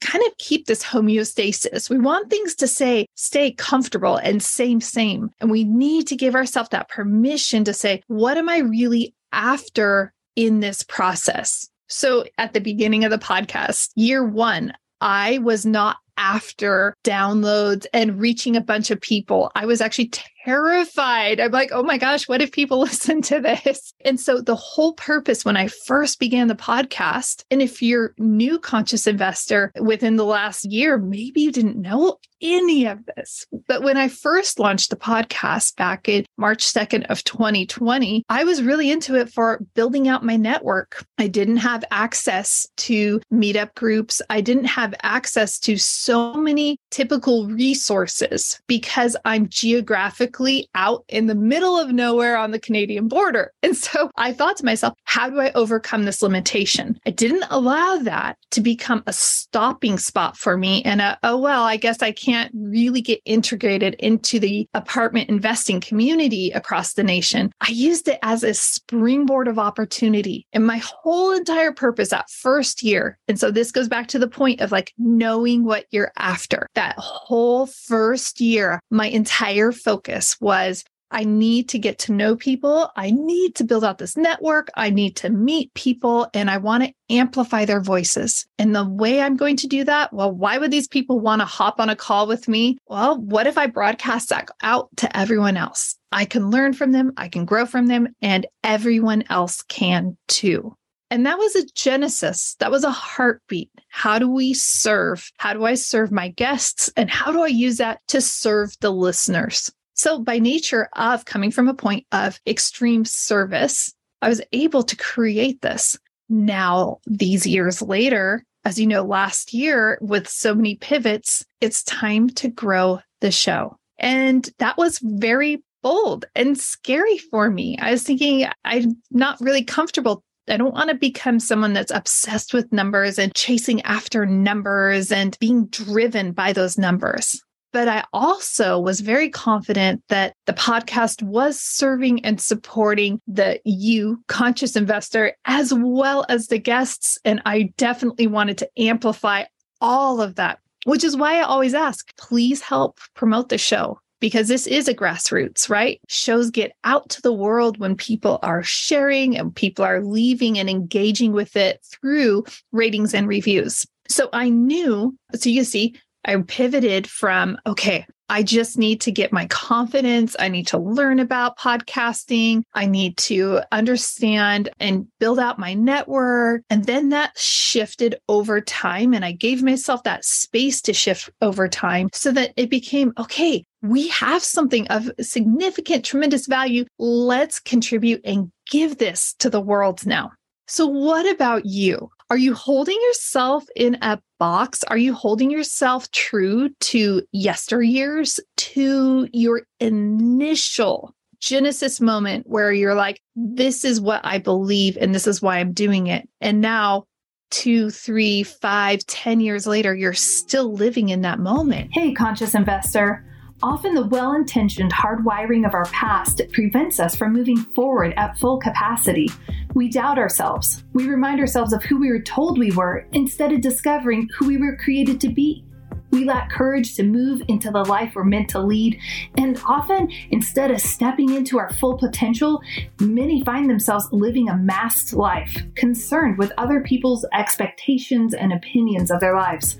kind 0.00 0.24
of 0.24 0.38
keep 0.38 0.66
this 0.66 0.84
homeostasis. 0.84 1.90
We 1.90 1.98
want 1.98 2.30
things 2.30 2.54
to 2.56 2.68
say, 2.68 3.08
stay 3.16 3.50
comfortable 3.50 4.18
and 4.18 4.40
same, 4.40 4.80
same. 4.80 5.30
And 5.40 5.50
we 5.50 5.64
need 5.64 6.06
to 6.06 6.16
give 6.16 6.36
ourselves 6.36 6.68
that 6.68 6.88
permission 6.88 7.64
to 7.64 7.74
say, 7.74 8.00
what 8.06 8.36
am 8.36 8.48
I 8.48 8.58
really 8.58 9.12
after 9.32 10.12
in 10.36 10.60
this 10.60 10.84
process? 10.84 11.68
So 11.88 12.26
at 12.38 12.52
the 12.52 12.60
beginning 12.60 13.02
of 13.02 13.10
the 13.10 13.18
podcast, 13.18 13.90
year 13.96 14.24
one, 14.24 14.72
I 15.00 15.38
was 15.38 15.66
not 15.66 15.96
after 16.16 16.96
downloads 17.04 17.86
and 17.92 18.20
reaching 18.20 18.56
a 18.56 18.60
bunch 18.60 18.90
of 18.90 19.00
people. 19.00 19.50
I 19.54 19.66
was 19.66 19.80
actually 19.80 20.08
terrified. 20.44 21.40
I'm 21.40 21.50
like, 21.50 21.70
oh 21.72 21.82
my 21.82 21.98
gosh, 21.98 22.28
what 22.28 22.42
if 22.42 22.52
people 22.52 22.80
listen 22.80 23.22
to 23.22 23.40
this? 23.40 23.92
And 24.04 24.20
so 24.20 24.40
the 24.40 24.56
whole 24.56 24.92
purpose 24.94 25.44
when 25.44 25.56
I 25.56 25.68
first 25.68 26.18
began 26.18 26.48
the 26.48 26.54
podcast, 26.54 27.44
and 27.50 27.62
if 27.62 27.82
you're 27.82 28.14
new 28.18 28.58
conscious 28.58 29.06
investor 29.06 29.72
within 29.80 30.16
the 30.16 30.24
last 30.24 30.64
year, 30.64 30.98
maybe 30.98 31.40
you 31.40 31.52
didn't 31.52 31.80
know 31.80 32.18
any 32.42 32.84
of 32.84 32.98
this. 33.16 33.46
But 33.68 33.82
when 33.82 33.96
I 33.96 34.08
first 34.08 34.58
launched 34.58 34.90
the 34.90 34.96
podcast 34.96 35.76
back 35.76 36.08
in 36.08 36.26
March 36.36 36.64
2nd 36.64 37.06
of 37.06 37.24
2020, 37.24 38.24
I 38.28 38.44
was 38.44 38.62
really 38.62 38.90
into 38.90 39.14
it 39.14 39.30
for 39.30 39.62
building 39.74 40.08
out 40.08 40.24
my 40.24 40.36
network. 40.36 41.06
I 41.16 41.26
didn't 41.26 41.58
have 41.58 41.84
access 41.90 42.68
to 42.78 43.20
meetup 43.32 43.74
groups. 43.74 44.20
I 44.28 44.42
didn't 44.42 44.64
have 44.64 44.94
access 45.02 45.58
to 45.60 45.78
so 45.78 46.34
many 46.34 46.76
typical 46.90 47.46
resources 47.46 48.60
because 48.66 49.16
I'm 49.24 49.48
geographically 49.48 50.33
out 50.74 51.04
in 51.08 51.26
the 51.26 51.34
middle 51.34 51.78
of 51.78 51.92
nowhere 51.92 52.36
on 52.36 52.50
the 52.50 52.58
Canadian 52.58 53.08
border. 53.08 53.52
And 53.62 53.76
so 53.76 54.10
I 54.16 54.32
thought 54.32 54.56
to 54.58 54.64
myself, 54.64 54.94
how 55.04 55.30
do 55.30 55.40
I 55.40 55.52
overcome 55.52 56.04
this 56.04 56.22
limitation? 56.22 56.98
I 57.06 57.10
didn't 57.10 57.44
allow 57.50 57.98
that 57.98 58.36
to 58.52 58.60
become 58.60 59.02
a 59.06 59.12
stopping 59.12 59.98
spot 59.98 60.36
for 60.36 60.56
me 60.56 60.82
and 60.84 61.00
a, 61.00 61.18
oh, 61.22 61.36
well, 61.36 61.64
I 61.64 61.76
guess 61.76 62.02
I 62.02 62.12
can't 62.12 62.52
really 62.54 63.00
get 63.00 63.20
integrated 63.24 63.94
into 63.94 64.38
the 64.38 64.68
apartment 64.74 65.30
investing 65.30 65.80
community 65.80 66.50
across 66.50 66.94
the 66.94 67.04
nation. 67.04 67.52
I 67.60 67.70
used 67.70 68.08
it 68.08 68.18
as 68.22 68.42
a 68.42 68.54
springboard 68.54 69.48
of 69.48 69.58
opportunity. 69.58 70.46
And 70.52 70.66
my 70.66 70.78
whole 70.78 71.32
entire 71.32 71.72
purpose 71.72 72.10
that 72.10 72.30
first 72.30 72.82
year. 72.82 73.18
And 73.28 73.38
so 73.38 73.50
this 73.50 73.70
goes 73.70 73.88
back 73.88 74.08
to 74.08 74.18
the 74.18 74.28
point 74.28 74.60
of 74.60 74.72
like 74.72 74.92
knowing 74.98 75.64
what 75.64 75.86
you're 75.90 76.12
after. 76.16 76.68
That 76.74 76.96
whole 76.98 77.66
first 77.66 78.40
year, 78.40 78.80
my 78.90 79.06
entire 79.06 79.72
focus 79.72 80.23
was 80.40 80.84
I 81.14 81.22
need 81.22 81.68
to 81.68 81.78
get 81.78 82.00
to 82.00 82.12
know 82.12 82.34
people. 82.34 82.90
I 82.96 83.12
need 83.12 83.54
to 83.56 83.64
build 83.64 83.84
out 83.84 83.98
this 83.98 84.16
network. 84.16 84.68
I 84.74 84.90
need 84.90 85.14
to 85.16 85.30
meet 85.30 85.72
people 85.74 86.28
and 86.34 86.50
I 86.50 86.56
want 86.56 86.82
to 86.82 86.92
amplify 87.08 87.64
their 87.64 87.80
voices. 87.80 88.46
And 88.58 88.74
the 88.74 88.84
way 88.84 89.20
I'm 89.20 89.36
going 89.36 89.56
to 89.58 89.68
do 89.68 89.84
that, 89.84 90.12
well, 90.12 90.32
why 90.32 90.58
would 90.58 90.72
these 90.72 90.88
people 90.88 91.20
want 91.20 91.40
to 91.40 91.46
hop 91.46 91.78
on 91.78 91.88
a 91.88 91.94
call 91.94 92.26
with 92.26 92.48
me? 92.48 92.78
Well, 92.88 93.16
what 93.20 93.46
if 93.46 93.56
I 93.56 93.68
broadcast 93.68 94.30
that 94.30 94.48
out 94.60 94.88
to 94.96 95.16
everyone 95.16 95.56
else? 95.56 95.96
I 96.10 96.24
can 96.24 96.50
learn 96.50 96.72
from 96.72 96.90
them, 96.90 97.12
I 97.16 97.28
can 97.28 97.44
grow 97.44 97.64
from 97.64 97.86
them, 97.86 98.08
and 98.20 98.46
everyone 98.64 99.22
else 99.30 99.62
can 99.62 100.16
too. 100.26 100.74
And 101.10 101.26
that 101.26 101.38
was 101.38 101.54
a 101.54 101.66
genesis. 101.76 102.56
That 102.58 102.72
was 102.72 102.82
a 102.82 102.90
heartbeat. 102.90 103.70
How 103.88 104.18
do 104.18 104.28
we 104.28 104.52
serve? 104.52 105.30
How 105.38 105.52
do 105.52 105.64
I 105.64 105.74
serve 105.74 106.10
my 106.10 106.30
guests? 106.30 106.90
And 106.96 107.08
how 107.08 107.30
do 107.30 107.42
I 107.42 107.48
use 107.48 107.76
that 107.76 108.00
to 108.08 108.20
serve 108.20 108.74
the 108.80 108.90
listeners? 108.90 109.70
So, 109.94 110.18
by 110.18 110.38
nature 110.38 110.88
of 110.94 111.24
coming 111.24 111.50
from 111.50 111.68
a 111.68 111.74
point 111.74 112.06
of 112.12 112.40
extreme 112.46 113.04
service, 113.04 113.94
I 114.22 114.28
was 114.28 114.40
able 114.52 114.82
to 114.82 114.96
create 114.96 115.62
this. 115.62 115.98
Now, 116.28 116.98
these 117.06 117.46
years 117.46 117.80
later, 117.82 118.44
as 118.64 118.78
you 118.78 118.86
know, 118.86 119.02
last 119.02 119.52
year 119.52 119.98
with 120.00 120.28
so 120.28 120.54
many 120.54 120.76
pivots, 120.76 121.44
it's 121.60 121.84
time 121.84 122.28
to 122.30 122.48
grow 122.48 123.00
the 123.20 123.30
show. 123.30 123.76
And 123.98 124.48
that 124.58 124.76
was 124.76 124.98
very 125.02 125.62
bold 125.82 126.24
and 126.34 126.58
scary 126.58 127.18
for 127.18 127.50
me. 127.50 127.78
I 127.78 127.92
was 127.92 128.02
thinking 128.02 128.46
I'm 128.64 128.96
not 129.10 129.40
really 129.40 129.62
comfortable 129.62 130.24
I 130.48 130.58
don't 130.58 130.74
want 130.74 130.90
to 130.90 130.94
become 130.94 131.40
someone 131.40 131.72
that's 131.72 131.90
obsessed 131.90 132.52
with 132.52 132.72
numbers 132.72 133.18
and 133.18 133.34
chasing 133.34 133.80
after 133.82 134.26
numbers 134.26 135.10
and 135.10 135.36
being 135.40 135.66
driven 135.66 136.32
by 136.32 136.52
those 136.52 136.76
numbers. 136.76 137.42
But 137.74 137.88
I 137.88 138.04
also 138.12 138.78
was 138.78 139.00
very 139.00 139.28
confident 139.28 140.04
that 140.08 140.36
the 140.46 140.52
podcast 140.52 141.24
was 141.24 141.60
serving 141.60 142.24
and 142.24 142.40
supporting 142.40 143.20
the 143.26 143.60
you, 143.64 144.22
conscious 144.28 144.76
investor, 144.76 145.32
as 145.44 145.74
well 145.74 146.24
as 146.28 146.46
the 146.46 146.58
guests. 146.58 147.18
And 147.24 147.42
I 147.46 147.72
definitely 147.76 148.28
wanted 148.28 148.58
to 148.58 148.70
amplify 148.78 149.46
all 149.80 150.20
of 150.20 150.36
that, 150.36 150.60
which 150.84 151.02
is 151.02 151.16
why 151.16 151.40
I 151.40 151.42
always 151.42 151.74
ask 151.74 152.16
please 152.16 152.60
help 152.60 153.00
promote 153.14 153.48
the 153.48 153.58
show 153.58 153.98
because 154.20 154.46
this 154.46 154.68
is 154.68 154.86
a 154.86 154.94
grassroots, 154.94 155.68
right? 155.68 156.00
Shows 156.08 156.52
get 156.52 156.76
out 156.84 157.08
to 157.08 157.22
the 157.22 157.32
world 157.32 157.78
when 157.78 157.96
people 157.96 158.38
are 158.44 158.62
sharing 158.62 159.36
and 159.36 159.52
people 159.52 159.84
are 159.84 160.00
leaving 160.00 160.60
and 160.60 160.70
engaging 160.70 161.32
with 161.32 161.56
it 161.56 161.84
through 161.84 162.44
ratings 162.70 163.14
and 163.14 163.26
reviews. 163.26 163.84
So 164.08 164.28
I 164.32 164.48
knew, 164.50 165.16
so 165.34 165.48
you 165.48 165.64
see, 165.64 165.96
I 166.24 166.36
pivoted 166.46 167.08
from, 167.08 167.58
okay, 167.66 168.06
I 168.28 168.42
just 168.42 168.78
need 168.78 169.02
to 169.02 169.12
get 169.12 169.32
my 169.32 169.46
confidence. 169.46 170.34
I 170.38 170.48
need 170.48 170.66
to 170.68 170.78
learn 170.78 171.20
about 171.20 171.58
podcasting. 171.58 172.62
I 172.72 172.86
need 172.86 173.16
to 173.18 173.60
understand 173.70 174.70
and 174.80 175.06
build 175.20 175.38
out 175.38 175.58
my 175.58 175.74
network. 175.74 176.62
And 176.70 176.86
then 176.86 177.10
that 177.10 177.38
shifted 177.38 178.16
over 178.28 178.60
time. 178.60 179.12
And 179.12 179.24
I 179.24 179.32
gave 179.32 179.62
myself 179.62 180.02
that 180.04 180.24
space 180.24 180.80
to 180.82 180.94
shift 180.94 181.30
over 181.42 181.68
time 181.68 182.08
so 182.12 182.32
that 182.32 182.52
it 182.56 182.70
became 182.70 183.12
okay, 183.18 183.64
we 183.82 184.08
have 184.08 184.42
something 184.42 184.88
of 184.88 185.10
significant, 185.20 186.04
tremendous 186.04 186.46
value. 186.46 186.86
Let's 186.98 187.60
contribute 187.60 188.22
and 188.24 188.50
give 188.70 188.96
this 188.96 189.34
to 189.40 189.50
the 189.50 189.60
world 189.60 190.06
now. 190.06 190.32
So, 190.66 190.86
what 190.86 191.30
about 191.30 191.66
you? 191.66 192.08
Are 192.34 192.46
you 192.46 192.52
holding 192.52 193.00
yourself 193.00 193.64
in 193.76 193.96
a 194.02 194.18
box? 194.40 194.82
Are 194.88 194.98
you 194.98 195.14
holding 195.14 195.52
yourself 195.52 196.10
true 196.10 196.68
to 196.80 197.22
yesteryears, 197.32 198.40
to 198.56 199.28
your 199.32 199.62
initial 199.78 201.14
Genesis 201.38 202.00
moment 202.00 202.48
where 202.48 202.72
you're 202.72 202.96
like, 202.96 203.20
this 203.36 203.84
is 203.84 204.00
what 204.00 204.20
I 204.24 204.38
believe 204.38 204.98
and 205.00 205.14
this 205.14 205.28
is 205.28 205.40
why 205.40 205.58
I'm 205.58 205.72
doing 205.72 206.08
it. 206.08 206.28
And 206.40 206.60
now, 206.60 207.04
two, 207.52 207.88
three, 207.90 208.42
five, 208.42 209.06
ten 209.06 209.38
years 209.38 209.64
later, 209.64 209.94
you're 209.94 210.12
still 210.12 210.72
living 210.72 211.10
in 211.10 211.20
that 211.20 211.38
moment. 211.38 211.90
Hey, 211.92 212.14
conscious 212.14 212.56
investor. 212.56 213.24
Often, 213.64 213.94
the 213.94 214.06
well 214.08 214.34
intentioned 214.34 214.92
hardwiring 214.92 215.66
of 215.66 215.72
our 215.72 215.86
past 215.86 216.42
prevents 216.52 217.00
us 217.00 217.16
from 217.16 217.32
moving 217.32 217.56
forward 217.56 218.12
at 218.18 218.36
full 218.36 218.58
capacity. 218.58 219.30
We 219.72 219.88
doubt 219.88 220.18
ourselves. 220.18 220.84
We 220.92 221.08
remind 221.08 221.40
ourselves 221.40 221.72
of 221.72 221.82
who 221.82 221.98
we 221.98 222.10
were 222.10 222.20
told 222.20 222.58
we 222.58 222.72
were 222.72 223.06
instead 223.12 223.52
of 223.52 223.62
discovering 223.62 224.28
who 224.36 224.48
we 224.48 224.58
were 224.58 224.76
created 224.76 225.18
to 225.22 225.30
be. 225.30 225.64
We 226.10 226.24
lack 226.24 226.50
courage 226.50 226.94
to 226.96 227.02
move 227.02 227.42
into 227.48 227.70
the 227.70 227.82
life 227.82 228.12
we're 228.14 228.24
meant 228.24 228.50
to 228.50 228.60
lead. 228.60 229.00
And 229.36 229.60
often, 229.66 230.10
instead 230.30 230.70
of 230.70 230.80
stepping 230.80 231.34
into 231.34 231.58
our 231.58 231.72
full 231.74 231.98
potential, 231.98 232.62
many 233.00 233.42
find 233.42 233.68
themselves 233.68 234.08
living 234.12 234.48
a 234.48 234.56
masked 234.56 235.12
life, 235.12 235.56
concerned 235.74 236.38
with 236.38 236.52
other 236.56 236.80
people's 236.80 237.26
expectations 237.32 238.34
and 238.34 238.52
opinions 238.52 239.10
of 239.10 239.20
their 239.20 239.34
lives. 239.34 239.76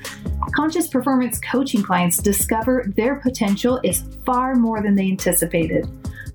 Conscious 0.56 0.88
performance 0.88 1.38
coaching 1.40 1.82
clients 1.82 2.18
discover 2.18 2.84
their 2.96 3.16
potential 3.16 3.80
is 3.84 4.04
far 4.26 4.54
more 4.54 4.82
than 4.82 4.94
they 4.94 5.08
anticipated. 5.08 5.86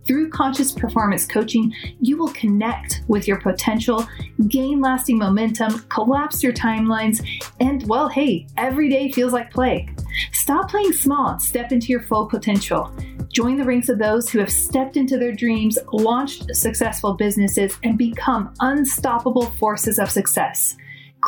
Through 0.09 0.31
conscious 0.31 0.71
performance 0.71 1.27
coaching, 1.27 1.71
you 2.01 2.17
will 2.17 2.29
connect 2.29 3.03
with 3.07 3.27
your 3.27 3.39
potential, 3.39 4.07
gain 4.47 4.81
lasting 4.81 5.19
momentum, 5.19 5.81
collapse 5.89 6.41
your 6.41 6.51
timelines, 6.51 7.23
and 7.59 7.87
well, 7.87 8.09
hey, 8.09 8.47
every 8.57 8.89
day 8.89 9.11
feels 9.11 9.33
like 9.33 9.51
play. 9.51 9.87
Stop 10.31 10.71
playing 10.71 10.93
small 10.93 11.33
and 11.33 11.39
step 11.39 11.71
into 11.71 11.89
your 11.89 12.01
full 12.01 12.25
potential. 12.25 12.91
Join 13.31 13.55
the 13.55 13.63
ranks 13.63 13.87
of 13.87 13.99
those 13.99 14.31
who 14.31 14.39
have 14.39 14.51
stepped 14.51 14.97
into 14.97 15.19
their 15.19 15.31
dreams, 15.31 15.77
launched 15.93 16.55
successful 16.55 17.13
businesses, 17.13 17.77
and 17.83 17.95
become 17.95 18.51
unstoppable 18.61 19.45
forces 19.45 19.99
of 19.99 20.09
success. 20.09 20.75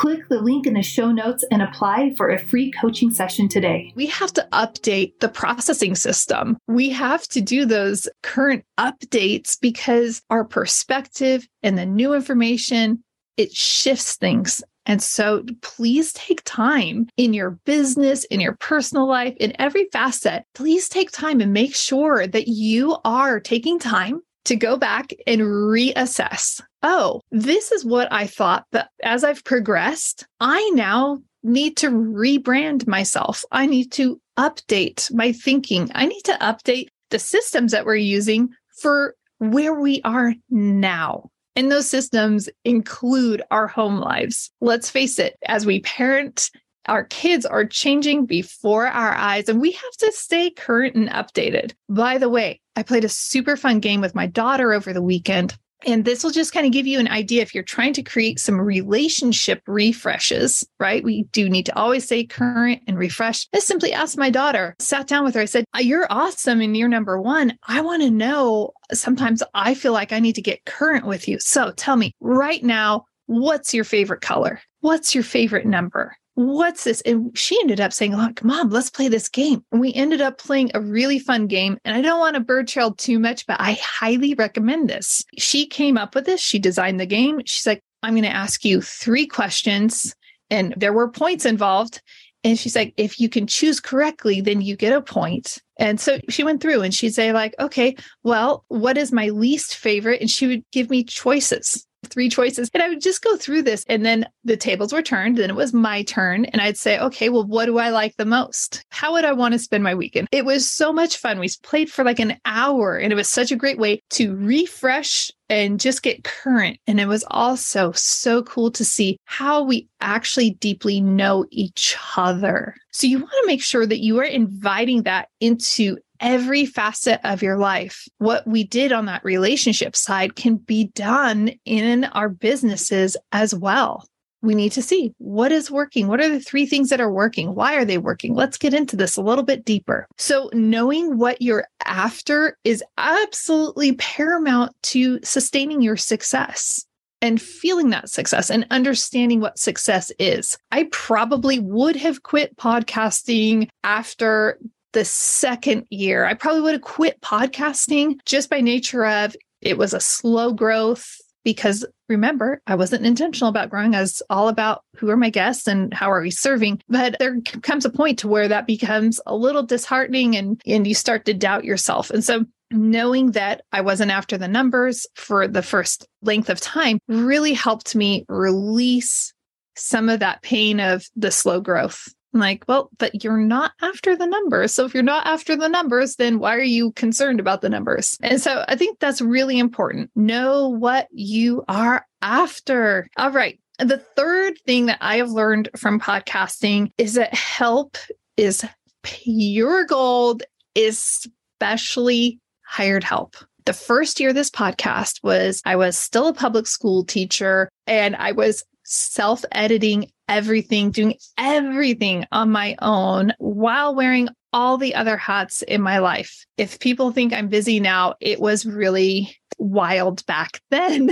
Click 0.02 0.28
the 0.28 0.40
link 0.40 0.66
in 0.66 0.74
the 0.74 0.82
show 0.82 1.12
notes 1.12 1.44
and 1.52 1.62
apply 1.62 2.12
for 2.16 2.28
a 2.28 2.36
free 2.36 2.72
coaching 2.72 3.12
session 3.12 3.48
today. 3.48 3.92
We 3.94 4.06
have 4.06 4.32
to 4.32 4.48
update 4.52 5.20
the 5.20 5.28
processing 5.28 5.94
system. 5.94 6.56
We 6.66 6.90
have 6.90 7.28
to 7.28 7.40
do 7.40 7.64
those 7.64 8.08
current 8.24 8.64
updates 8.80 9.56
because 9.60 10.20
our 10.28 10.44
perspective 10.44 11.46
and 11.62 11.78
the 11.78 11.86
new 11.86 12.14
information, 12.14 13.04
it 13.36 13.52
shifts 13.52 14.16
things. 14.16 14.60
And 14.86 15.00
so 15.00 15.44
please 15.60 16.12
take 16.14 16.42
time 16.44 17.06
in 17.16 17.32
your 17.32 17.52
business, 17.64 18.24
in 18.24 18.40
your 18.40 18.56
personal 18.56 19.06
life, 19.06 19.36
in 19.38 19.54
every 19.60 19.86
facet. 19.92 20.42
Please 20.52 20.88
take 20.88 21.12
time 21.12 21.40
and 21.40 21.52
make 21.52 21.76
sure 21.76 22.26
that 22.26 22.48
you 22.48 22.96
are 23.04 23.38
taking 23.38 23.78
time 23.78 24.20
to 24.44 24.56
go 24.56 24.76
back 24.76 25.12
and 25.26 25.40
reassess. 25.42 26.60
Oh, 26.82 27.20
this 27.30 27.72
is 27.72 27.84
what 27.84 28.12
I 28.12 28.26
thought, 28.26 28.66
but 28.72 28.88
as 29.02 29.24
I've 29.24 29.44
progressed, 29.44 30.26
I 30.40 30.70
now 30.74 31.22
need 31.42 31.76
to 31.78 31.90
rebrand 31.90 32.86
myself. 32.86 33.44
I 33.52 33.66
need 33.66 33.92
to 33.92 34.20
update 34.38 35.12
my 35.12 35.32
thinking. 35.32 35.90
I 35.94 36.06
need 36.06 36.22
to 36.24 36.36
update 36.40 36.88
the 37.10 37.18
systems 37.18 37.72
that 37.72 37.84
we're 37.84 37.96
using 37.96 38.48
for 38.78 39.14
where 39.38 39.74
we 39.74 40.00
are 40.02 40.34
now. 40.50 41.30
And 41.54 41.70
those 41.70 41.88
systems 41.88 42.48
include 42.64 43.42
our 43.50 43.66
home 43.66 43.96
lives. 43.96 44.50
Let's 44.60 44.88
face 44.88 45.18
it, 45.18 45.36
as 45.46 45.66
we 45.66 45.80
parent, 45.80 46.50
our 46.88 47.04
kids 47.04 47.46
are 47.46 47.64
changing 47.64 48.26
before 48.26 48.86
our 48.86 49.14
eyes, 49.14 49.48
and 49.48 49.60
we 49.60 49.72
have 49.72 49.96
to 49.98 50.12
stay 50.12 50.50
current 50.50 50.94
and 50.94 51.08
updated. 51.10 51.72
By 51.88 52.18
the 52.18 52.28
way, 52.28 52.60
I 52.76 52.82
played 52.82 53.04
a 53.04 53.08
super 53.08 53.56
fun 53.56 53.80
game 53.80 54.00
with 54.00 54.14
my 54.14 54.26
daughter 54.26 54.72
over 54.72 54.92
the 54.92 55.02
weekend. 55.02 55.56
And 55.84 56.04
this 56.04 56.22
will 56.22 56.30
just 56.30 56.52
kind 56.52 56.64
of 56.64 56.72
give 56.72 56.86
you 56.86 57.00
an 57.00 57.08
idea 57.08 57.42
if 57.42 57.54
you're 57.54 57.64
trying 57.64 57.92
to 57.94 58.02
create 58.02 58.38
some 58.38 58.60
relationship 58.60 59.62
refreshes, 59.66 60.64
right? 60.78 61.02
We 61.02 61.24
do 61.32 61.48
need 61.48 61.66
to 61.66 61.76
always 61.76 62.06
say 62.06 62.24
current 62.24 62.82
and 62.86 62.96
refresh. 62.96 63.48
I 63.52 63.58
simply 63.58 63.92
asked 63.92 64.16
my 64.16 64.30
daughter, 64.30 64.76
sat 64.78 65.08
down 65.08 65.24
with 65.24 65.34
her. 65.34 65.40
I 65.40 65.46
said, 65.46 65.64
uh, 65.74 65.80
You're 65.80 66.06
awesome 66.08 66.60
and 66.60 66.76
you're 66.76 66.88
number 66.88 67.20
one. 67.20 67.58
I 67.66 67.80
want 67.80 68.02
to 68.02 68.10
know. 68.10 68.72
Sometimes 68.92 69.42
I 69.54 69.74
feel 69.74 69.92
like 69.92 70.12
I 70.12 70.20
need 70.20 70.36
to 70.36 70.42
get 70.42 70.64
current 70.66 71.06
with 71.06 71.26
you. 71.26 71.38
So 71.40 71.72
tell 71.72 71.96
me 71.96 72.12
right 72.20 72.62
now, 72.62 73.06
what's 73.26 73.74
your 73.74 73.84
favorite 73.84 74.20
color? 74.20 74.60
What's 74.80 75.14
your 75.14 75.24
favorite 75.24 75.66
number? 75.66 76.16
What's 76.34 76.84
this? 76.84 77.00
And 77.02 77.36
she 77.36 77.58
ended 77.60 77.80
up 77.80 77.92
saying, 77.92 78.16
Look, 78.16 78.42
mom, 78.42 78.70
let's 78.70 78.90
play 78.90 79.08
this 79.08 79.28
game. 79.28 79.64
And 79.72 79.80
we 79.80 79.92
ended 79.92 80.20
up 80.20 80.38
playing 80.38 80.70
a 80.74 80.80
really 80.80 81.18
fun 81.18 81.46
game. 81.46 81.78
And 81.84 81.96
I 81.96 82.00
don't 82.00 82.18
want 82.18 82.34
to 82.34 82.40
bird 82.40 82.68
trail 82.68 82.92
too 82.94 83.18
much, 83.18 83.46
but 83.46 83.60
I 83.60 83.78
highly 83.82 84.34
recommend 84.34 84.88
this. 84.88 85.24
She 85.38 85.66
came 85.66 85.96
up 85.96 86.14
with 86.14 86.26
this. 86.26 86.40
She 86.40 86.58
designed 86.58 87.00
the 87.00 87.06
game. 87.06 87.40
She's 87.44 87.66
like, 87.66 87.82
I'm 88.02 88.14
going 88.14 88.24
to 88.24 88.30
ask 88.30 88.64
you 88.64 88.80
three 88.80 89.26
questions. 89.26 90.14
And 90.50 90.74
there 90.76 90.92
were 90.92 91.08
points 91.08 91.46
involved. 91.46 92.00
And 92.44 92.58
she's 92.58 92.74
like, 92.74 92.92
if 92.96 93.20
you 93.20 93.28
can 93.28 93.46
choose 93.46 93.78
correctly, 93.78 94.40
then 94.40 94.60
you 94.60 94.76
get 94.76 94.92
a 94.92 95.00
point. 95.00 95.58
And 95.76 96.00
so 96.00 96.18
she 96.28 96.42
went 96.42 96.60
through 96.60 96.82
and 96.82 96.92
she'd 96.92 97.14
say, 97.14 97.32
like, 97.32 97.54
okay, 97.60 97.94
well, 98.24 98.64
what 98.66 98.98
is 98.98 99.12
my 99.12 99.28
least 99.28 99.76
favorite? 99.76 100.20
And 100.20 100.30
she 100.30 100.48
would 100.48 100.64
give 100.72 100.90
me 100.90 101.04
choices 101.04 101.86
three 102.08 102.28
choices. 102.28 102.70
And 102.74 102.82
I 102.82 102.88
would 102.88 103.00
just 103.00 103.22
go 103.22 103.36
through 103.36 103.62
this. 103.62 103.84
And 103.88 104.04
then 104.04 104.26
the 104.44 104.56
tables 104.56 104.92
were 104.92 105.02
turned. 105.02 105.38
Then 105.38 105.50
it 105.50 105.56
was 105.56 105.72
my 105.72 106.02
turn. 106.02 106.44
And 106.46 106.60
I'd 106.60 106.76
say, 106.76 106.98
okay, 106.98 107.28
well, 107.28 107.44
what 107.44 107.66
do 107.66 107.78
I 107.78 107.90
like 107.90 108.16
the 108.16 108.24
most? 108.24 108.84
How 108.90 109.12
would 109.12 109.24
I 109.24 109.32
want 109.32 109.52
to 109.52 109.58
spend 109.58 109.84
my 109.84 109.94
weekend? 109.94 110.28
It 110.32 110.44
was 110.44 110.68
so 110.68 110.92
much 110.92 111.16
fun. 111.16 111.38
We 111.38 111.48
played 111.62 111.90
for 111.90 112.04
like 112.04 112.18
an 112.18 112.38
hour 112.44 112.96
and 112.96 113.12
it 113.12 113.16
was 113.16 113.28
such 113.28 113.52
a 113.52 113.56
great 113.56 113.78
way 113.78 114.02
to 114.10 114.34
refresh 114.36 115.30
and 115.48 115.78
just 115.78 116.02
get 116.02 116.24
current. 116.24 116.78
And 116.86 116.98
it 116.98 117.06
was 117.06 117.24
also 117.30 117.92
so 117.92 118.42
cool 118.44 118.70
to 118.70 118.84
see 118.84 119.18
how 119.26 119.62
we 119.62 119.86
actually 120.00 120.50
deeply 120.50 121.00
know 121.00 121.44
each 121.50 121.96
other. 122.16 122.74
So 122.90 123.06
you 123.06 123.18
want 123.18 123.30
to 123.30 123.46
make 123.46 123.62
sure 123.62 123.86
that 123.86 124.00
you 124.00 124.18
are 124.20 124.24
inviting 124.24 125.02
that 125.02 125.28
into 125.40 125.98
every 126.22 126.64
facet 126.64 127.20
of 127.24 127.42
your 127.42 127.58
life. 127.58 128.08
What 128.18 128.46
we 128.46 128.64
did 128.64 128.92
on 128.92 129.06
that 129.06 129.24
relationship 129.24 129.94
side 129.96 130.36
can 130.36 130.56
be 130.56 130.84
done 130.94 131.50
in 131.64 132.04
our 132.04 132.28
businesses 132.28 133.16
as 133.32 133.54
well. 133.54 134.06
We 134.40 134.54
need 134.56 134.72
to 134.72 134.82
see 134.82 135.12
what 135.18 135.52
is 135.52 135.70
working. 135.70 136.08
What 136.08 136.20
are 136.20 136.28
the 136.28 136.40
three 136.40 136.66
things 136.66 136.88
that 136.88 137.00
are 137.00 137.12
working? 137.12 137.54
Why 137.54 137.76
are 137.76 137.84
they 137.84 137.98
working? 137.98 138.34
Let's 138.34 138.58
get 138.58 138.74
into 138.74 138.96
this 138.96 139.16
a 139.16 139.22
little 139.22 139.44
bit 139.44 139.64
deeper. 139.64 140.08
So, 140.18 140.50
knowing 140.52 141.16
what 141.16 141.40
you're 141.40 141.66
after 141.84 142.56
is 142.64 142.82
absolutely 142.98 143.92
paramount 143.94 144.74
to 144.84 145.20
sustaining 145.22 145.80
your 145.80 145.96
success 145.96 146.84
and 147.20 147.40
feeling 147.40 147.90
that 147.90 148.10
success 148.10 148.50
and 148.50 148.66
understanding 148.72 149.40
what 149.40 149.58
success 149.60 150.10
is. 150.18 150.58
I 150.72 150.88
probably 150.90 151.60
would 151.60 151.94
have 151.94 152.24
quit 152.24 152.56
podcasting 152.56 153.68
after 153.84 154.58
the 154.92 155.04
second 155.04 155.86
year, 155.90 156.24
I 156.24 156.34
probably 156.34 156.60
would 156.62 156.74
have 156.74 156.82
quit 156.82 157.20
podcasting 157.20 158.20
just 158.26 158.50
by 158.50 158.60
nature 158.60 159.04
of 159.04 159.36
it 159.60 159.78
was 159.78 159.94
a 159.94 160.00
slow 160.00 160.52
growth 160.52 161.16
because 161.44 161.84
remember, 162.08 162.60
I 162.66 162.74
wasn't 162.74 163.06
intentional 163.06 163.48
about 163.48 163.70
growing. 163.70 163.94
I 163.94 164.00
was 164.00 164.22
all 164.30 164.48
about 164.48 164.82
who 164.96 165.10
are 165.10 165.16
my 165.16 165.30
guests 165.30 165.66
and 165.66 165.92
how 165.92 166.10
are 166.10 166.20
we 166.20 166.30
serving. 166.30 166.80
But 166.88 167.16
there 167.18 167.40
comes 167.62 167.84
a 167.84 167.90
point 167.90 168.20
to 168.20 168.28
where 168.28 168.48
that 168.48 168.66
becomes 168.66 169.20
a 169.26 169.34
little 169.34 169.62
disheartening 169.62 170.36
and, 170.36 170.60
and 170.66 170.86
you 170.86 170.94
start 170.94 171.24
to 171.24 171.34
doubt 171.34 171.64
yourself. 171.64 172.10
And 172.10 172.22
so 172.22 172.44
knowing 172.70 173.32
that 173.32 173.62
I 173.72 173.80
wasn't 173.80 174.12
after 174.12 174.38
the 174.38 174.48
numbers 174.48 175.06
for 175.14 175.48
the 175.48 175.62
first 175.62 176.06
length 176.22 176.48
of 176.48 176.60
time 176.60 176.98
really 177.08 177.54
helped 177.54 177.94
me 177.94 178.24
release 178.28 179.32
some 179.76 180.08
of 180.08 180.20
that 180.20 180.42
pain 180.42 180.80
of 180.80 181.04
the 181.16 181.30
slow 181.30 181.60
growth 181.60 182.08
I'm 182.34 182.40
like, 182.40 182.64
well, 182.66 182.90
but 182.98 183.22
you're 183.22 183.36
not 183.36 183.72
after 183.82 184.16
the 184.16 184.26
numbers. 184.26 184.72
So 184.72 184.84
if 184.84 184.94
you're 184.94 185.02
not 185.02 185.26
after 185.26 185.54
the 185.54 185.68
numbers, 185.68 186.16
then 186.16 186.38
why 186.38 186.54
are 186.56 186.62
you 186.62 186.92
concerned 186.92 187.40
about 187.40 187.60
the 187.60 187.68
numbers? 187.68 188.16
And 188.22 188.40
so 188.40 188.64
I 188.68 188.76
think 188.76 188.98
that's 188.98 189.20
really 189.20 189.58
important. 189.58 190.10
Know 190.16 190.68
what 190.68 191.08
you 191.10 191.64
are 191.68 192.06
after. 192.22 193.08
All 193.18 193.30
right. 193.30 193.58
The 193.78 193.98
third 193.98 194.54
thing 194.66 194.86
that 194.86 194.98
I 195.00 195.16
have 195.16 195.30
learned 195.30 195.68
from 195.76 196.00
podcasting 196.00 196.92
is 196.98 197.14
that 197.14 197.34
help 197.34 197.96
is 198.36 198.64
pure 199.02 199.84
gold, 199.84 200.42
especially 200.76 202.38
hired 202.64 203.04
help. 203.04 203.36
The 203.64 203.72
first 203.72 204.18
year 204.20 204.32
this 204.32 204.50
podcast 204.50 205.22
was, 205.22 205.62
I 205.64 205.76
was 205.76 205.96
still 205.96 206.28
a 206.28 206.34
public 206.34 206.66
school 206.66 207.04
teacher 207.04 207.68
and 207.86 208.16
I 208.16 208.32
was 208.32 208.64
self 208.84 209.44
editing 209.52 210.10
everything, 210.32 210.90
doing 210.90 211.14
everything 211.36 212.26
on 212.32 212.50
my 212.50 212.74
own 212.80 213.34
while 213.38 213.94
wearing 213.94 214.30
all 214.54 214.78
the 214.78 214.94
other 214.94 215.16
hats 215.18 215.60
in 215.62 215.82
my 215.82 215.98
life. 215.98 216.46
If 216.56 216.78
people 216.78 217.12
think 217.12 217.32
I'm 217.32 217.48
busy 217.48 217.80
now, 217.80 218.14
it 218.20 218.40
was 218.40 218.64
really 218.64 219.36
wild 219.58 220.24
back 220.24 220.60
then. 220.70 221.10